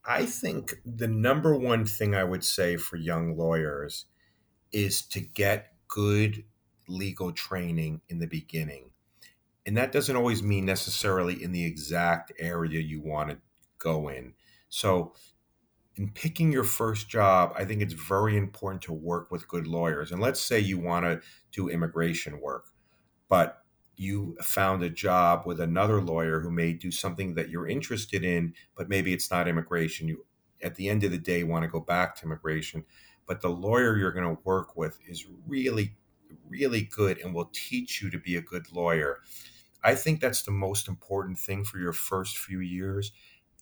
I 0.06 0.26
think 0.26 0.82
the 0.86 1.08
number 1.08 1.56
one 1.56 1.86
thing 1.86 2.13
I 2.13 2.24
would 2.24 2.44
say 2.44 2.78
for 2.78 2.98
young 2.98 3.38
lawyers 3.38 4.06
is 4.72 5.02
to 5.08 5.22
get 5.22 5.74
good 5.88 6.44
legal 6.88 7.32
training 7.32 8.02
in 8.10 8.20
the 8.20 8.28
beginning. 8.28 8.92
And 9.66 9.78
that 9.78 9.94
doesn't 9.94 10.16
always 10.16 10.44
mean 10.44 10.66
necessarily 10.66 11.42
in 11.42 11.54
the 11.54 11.66
exact 11.66 12.34
area 12.38 12.82
you 12.82 13.02
want 13.02 13.30
to 13.30 13.38
go 13.78 14.10
in. 14.10 14.34
So, 14.68 15.13
in 15.96 16.10
picking 16.10 16.52
your 16.52 16.63
first 16.63 17.08
job, 17.08 17.54
I 17.56 17.66
think 17.66 17.82
it's 17.82 17.94
very 17.94 18.36
important 18.36 18.82
to 18.84 18.94
work 18.94 19.30
with 19.30 19.48
good 19.48 19.68
lawyers. 19.68 20.12
And 20.12 20.20
let's 20.20 20.42
say 20.42 20.60
you 20.60 20.80
want 20.80 21.06
to 21.06 21.22
do 21.52 21.70
immigration 21.70 22.42
work, 22.42 22.72
but 23.30 23.62
you 23.95 24.36
found 24.41 24.84
a 24.84 24.89
job 24.89 25.43
with 25.45 25.60
another 25.60 26.01
lawyer 26.01 26.39
who 26.39 26.51
may 26.51 26.73
do 26.73 26.91
something 26.91 27.36
that 27.36 27.49
you're 27.49 27.67
interested 27.67 28.23
in, 28.23 28.53
but 28.75 28.89
maybe 28.89 29.13
it's 29.13 29.29
not 29.29 29.47
immigration. 29.47 30.08
You, 30.08 30.25
at 30.62 30.75
the 30.75 30.89
end 30.89 31.03
of 31.03 31.12
the 31.12 31.17
day, 31.17 31.43
want 31.43 31.63
to 31.63 31.69
go 31.69 31.79
back 31.79 32.15
to 32.15 32.25
immigration, 32.25 32.86
but 33.27 33.41
the 33.41 33.49
lawyer 33.49 33.97
you're 33.97 34.12
going 34.12 34.36
to 34.36 34.41
work 34.43 34.75
with 34.75 34.99
is 35.08 35.25
really, 35.47 35.95
really 36.49 36.82
good 36.82 37.19
and 37.19 37.34
will 37.34 37.51
teach 37.53 38.01
you 38.01 38.10
to 38.10 38.17
be 38.17 38.36
a 38.36 38.41
good 38.41 38.71
lawyer. 38.71 39.19
I 39.84 39.95
think 39.95 40.21
that's 40.21 40.43
the 40.43 40.51
most 40.51 40.88
important 40.88 41.38
thing 41.38 41.63
for 41.63 41.77
your 41.77 41.93
first 41.93 42.38
few 42.38 42.62
years 42.62 43.12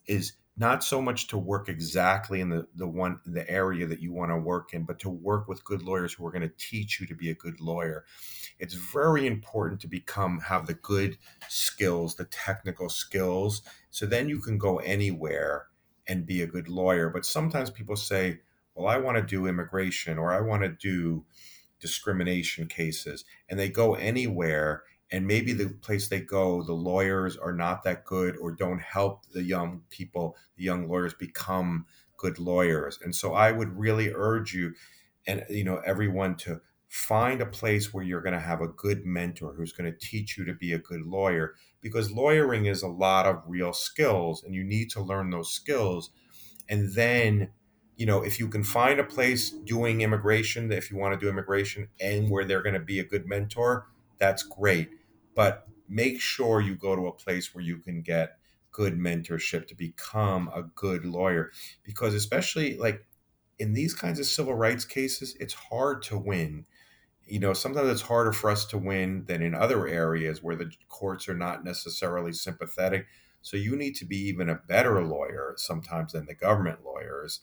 is 0.08 0.34
not 0.58 0.84
so 0.84 1.02
much 1.02 1.28
to 1.28 1.38
work 1.38 1.70
exactly 1.70 2.42
in 2.42 2.50
the, 2.50 2.68
the 2.76 2.88
one 2.88 3.20
the 3.26 3.50
area 3.50 3.88
that 3.88 4.02
you 4.02 4.12
want 4.12 4.32
to 4.32 4.38
work 4.38 4.74
in, 4.74 4.84
but 4.84 5.00
to 5.00 5.10
work 5.10 5.48
with 5.48 5.64
good 5.64 5.82
lawyers 5.82 6.14
who 6.14 6.26
are 6.26 6.32
going 6.32 6.42
to 6.42 6.54
teach 6.58 7.00
you 7.00 7.08
to 7.08 7.16
be 7.16 7.30
a 7.30 7.36
good 7.36 7.60
lawyer. 7.62 8.06
It's 8.60 8.74
very 8.74 9.26
important 9.26 9.80
to 9.82 9.88
become 9.88 10.40
have 10.42 10.68
the 10.68 10.74
good 10.74 11.18
skills, 11.48 12.16
the 12.16 12.26
technical 12.26 12.90
skills, 12.90 13.62
so 13.90 14.06
then 14.06 14.28
you 14.28 14.40
can 14.40 14.58
go 14.58 14.78
anywhere 14.80 15.68
and 16.08 16.26
be 16.26 16.42
a 16.42 16.48
good 16.48 16.68
lawyer. 16.68 17.10
But 17.10 17.26
sometimes 17.26 17.70
people 17.70 17.96
say, 17.96 18.42
"Well, 18.76 18.88
I 18.88 18.98
want 18.98 19.18
to 19.18 19.24
do 19.24 19.48
immigration 19.48 20.18
or 20.18 20.34
I 20.34 20.42
want 20.42 20.64
to 20.64 20.70
do 20.70 21.26
discrimination 21.80 22.68
cases," 22.68 23.24
and 23.48 23.58
they 23.58 23.70
go 23.70 23.96
anywhere 23.96 24.84
and 25.12 25.28
maybe 25.28 25.54
the 25.54 25.70
place 25.82 26.08
they 26.08 26.22
go 26.22 26.64
the 26.64 26.74
lawyers 26.74 27.38
are 27.38 27.54
not 27.54 27.84
that 27.84 28.06
good 28.06 28.38
or 28.38 28.52
don't 28.52 28.82
help 28.82 29.26
the 29.34 29.44
young 29.44 29.82
people 29.90 30.36
the 30.58 30.64
young 30.64 30.88
lawyers 30.88 31.14
become 31.14 31.86
good 32.22 32.40
lawyers. 32.40 33.00
And 33.04 33.16
so 33.16 33.34
i 33.34 33.52
would 33.52 33.78
really 33.78 34.12
urge 34.14 34.54
you 34.54 34.74
and 35.28 35.44
you 35.50 35.64
know 35.64 35.82
everyone 35.86 36.36
to 36.36 36.62
find 36.88 37.42
a 37.42 37.46
place 37.46 37.94
where 37.94 38.04
you're 38.04 38.22
going 38.22 38.34
to 38.34 38.40
have 38.40 38.62
a 38.62 38.68
good 38.68 39.06
mentor 39.06 39.54
who's 39.54 39.72
going 39.72 39.90
to 39.92 39.98
teach 39.98 40.38
you 40.38 40.44
to 40.44 40.54
be 40.54 40.74
a 40.74 40.78
good 40.78 41.02
lawyer 41.02 41.56
because 41.80 42.12
lawyering 42.12 42.66
is 42.66 42.84
a 42.84 42.88
lot 42.88 43.26
of 43.26 43.42
real 43.48 43.72
skills 43.72 44.44
and 44.44 44.54
you 44.54 44.64
need 44.64 44.90
to 44.90 45.02
learn 45.02 45.30
those 45.30 45.50
skills. 45.50 46.10
And 46.68 46.94
then 46.94 47.52
you 47.96 48.06
know 48.06 48.22
if 48.22 48.40
you 48.40 48.48
can 48.48 48.64
find 48.64 49.00
a 49.00 49.04
place 49.04 49.50
doing 49.50 50.02
immigration 50.02 50.72
if 50.72 50.92
you 50.92 50.98
want 50.98 51.14
to 51.14 51.24
do 51.24 51.30
immigration 51.30 51.88
and 52.00 52.30
where 52.30 52.46
they're 52.46 52.64
going 52.64 52.74
to 52.74 52.80
be 52.80 53.00
a 53.00 53.04
good 53.04 53.28
mentor 53.28 53.88
that's 54.18 54.44
great 54.44 54.90
but 55.36 55.68
make 55.88 56.22
sure 56.22 56.62
you 56.62 56.76
go 56.76 56.96
to 56.96 57.08
a 57.08 57.12
place 57.12 57.54
where 57.54 57.64
you 57.64 57.78
can 57.78 58.02
get 58.02 58.38
good 58.72 58.98
mentorship 58.98 59.68
to 59.68 59.76
become 59.76 60.50
a 60.56 60.64
good 60.64 61.06
lawyer. 61.06 61.52
Because 61.84 62.14
especially 62.14 62.78
like 62.78 63.06
in 63.60 63.74
these 63.74 63.94
kinds 63.94 64.20
of 64.20 64.26
civil 64.26 64.54
rights 64.54 64.86
cases 64.86 65.36
it's 65.40 65.54
hard 65.54 66.02
to 66.04 66.18
win. 66.18 66.66
You 67.26 67.40
know 67.40 67.54
sometimes 67.54 67.90
it's 67.90 68.02
harder 68.02 68.32
for 68.32 68.50
us 68.50 68.66
to 68.68 68.78
win 68.78 69.26
than 69.28 69.42
in 69.42 69.54
other 69.54 69.88
areas 69.88 70.42
where 70.42 70.56
the 70.56 70.72
courts 70.90 71.28
are 71.28 71.38
not 71.38 71.64
necessarily 71.64 72.34
sympathetic. 72.34 73.06
So 73.42 73.58
you 73.58 73.76
need 73.76 73.96
to 73.96 74.06
be 74.06 74.18
even 74.28 74.50
a 74.50 74.62
better 74.68 75.04
lawyer 75.04 75.56
sometimes 75.58 76.14
than 76.14 76.26
the 76.26 76.36
government 76.36 76.80
lawyers. 76.86 77.42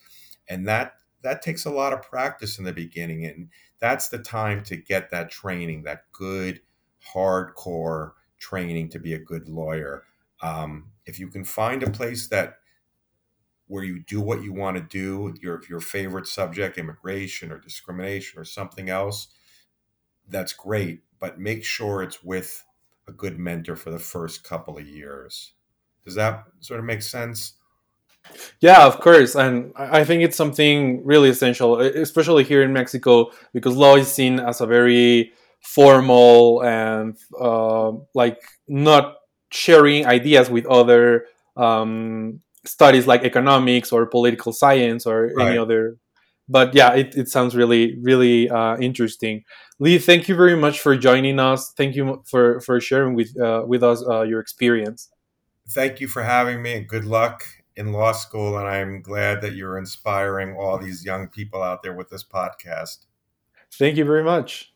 And 0.48 0.66
that 0.68 0.94
that 1.22 1.42
takes 1.42 1.64
a 1.64 1.70
lot 1.70 1.92
of 1.92 2.02
practice 2.02 2.58
in 2.58 2.64
the 2.64 2.72
beginning. 2.72 3.24
And 3.24 3.48
that's 3.80 4.08
the 4.08 4.18
time 4.18 4.62
to 4.64 4.76
get 4.76 5.10
that 5.10 5.30
training 5.30 5.82
that 5.82 6.04
good 6.12 6.60
hardcore 7.14 8.12
training 8.38 8.88
to 8.90 8.98
be 8.98 9.14
a 9.14 9.18
good 9.18 9.48
lawyer. 9.48 10.04
Um, 10.42 10.92
if 11.06 11.18
you 11.18 11.28
can 11.28 11.44
find 11.44 11.82
a 11.82 11.90
place 11.90 12.28
that 12.28 12.58
where 13.66 13.84
you 13.84 14.00
do 14.00 14.20
what 14.20 14.42
you 14.42 14.52
want 14.52 14.76
to 14.76 14.82
do, 14.82 15.34
your 15.40 15.62
your 15.68 15.80
favorite 15.80 16.26
subject, 16.26 16.78
immigration 16.78 17.52
or 17.52 17.58
discrimination 17.58 18.40
or 18.40 18.44
something 18.44 18.88
else, 18.88 19.28
that's 20.28 20.52
great. 20.52 21.02
But 21.20 21.38
make 21.38 21.64
sure 21.64 22.02
it's 22.02 22.22
with 22.22 22.64
a 23.06 23.12
good 23.12 23.38
mentor 23.38 23.76
for 23.76 23.90
the 23.90 23.98
first 23.98 24.44
couple 24.44 24.78
of 24.78 24.86
years. 24.86 25.52
Does 26.04 26.14
that 26.14 26.44
sort 26.60 26.80
of 26.80 26.86
make 26.86 27.02
sense? 27.02 27.54
Yeah, 28.60 28.86
of 28.86 29.00
course, 29.00 29.34
and 29.34 29.72
I 29.76 30.04
think 30.04 30.22
it's 30.22 30.36
something 30.36 31.04
really 31.04 31.30
essential, 31.30 31.80
especially 31.80 32.44
here 32.44 32.62
in 32.62 32.72
Mexico, 32.72 33.30
because 33.54 33.76
law 33.76 33.96
is 33.96 34.12
seen 34.12 34.38
as 34.38 34.60
a 34.60 34.66
very 34.66 35.32
formal 35.62 36.62
and 36.62 37.16
uh, 37.40 37.92
like 38.14 38.40
not 38.68 39.16
sharing 39.50 40.06
ideas 40.06 40.50
with 40.50 40.66
other 40.66 41.26
um, 41.56 42.40
studies 42.64 43.06
like 43.06 43.22
economics 43.24 43.92
or 43.92 44.06
political 44.06 44.52
science 44.52 45.06
or 45.06 45.32
Right. 45.36 45.48
any 45.48 45.58
other. 45.58 45.96
But 46.48 46.74
yeah, 46.74 46.94
it, 46.94 47.14
it 47.16 47.28
sounds 47.28 47.54
really 47.54 47.98
really 48.02 48.48
uh, 48.48 48.76
interesting. 48.78 49.44
Lee, 49.78 49.98
thank 49.98 50.28
you 50.28 50.34
very 50.34 50.56
much 50.56 50.80
for 50.80 50.96
joining 50.96 51.38
us. 51.38 51.72
Thank 51.76 51.94
you 51.94 52.22
for 52.26 52.60
for 52.60 52.80
sharing 52.80 53.14
with 53.14 53.38
uh, 53.40 53.64
with 53.66 53.82
us 53.82 54.02
uh, 54.08 54.22
your 54.22 54.40
experience. 54.40 55.10
Thank 55.70 56.00
you 56.00 56.08
for 56.08 56.22
having 56.22 56.62
me 56.62 56.72
and 56.74 56.88
good 56.88 57.04
luck 57.04 57.44
in 57.76 57.92
law 57.92 58.12
school. 58.12 58.56
And 58.58 58.66
I'm 58.66 59.02
glad 59.02 59.42
that 59.42 59.54
you're 59.54 59.76
inspiring 59.78 60.56
all 60.56 60.78
these 60.78 61.04
young 61.04 61.28
people 61.28 61.62
out 61.62 61.82
there 61.82 61.92
with 61.92 62.08
this 62.08 62.24
podcast. 62.24 63.04
Thank 63.78 63.98
you 63.98 64.06
very 64.06 64.24
much. 64.24 64.72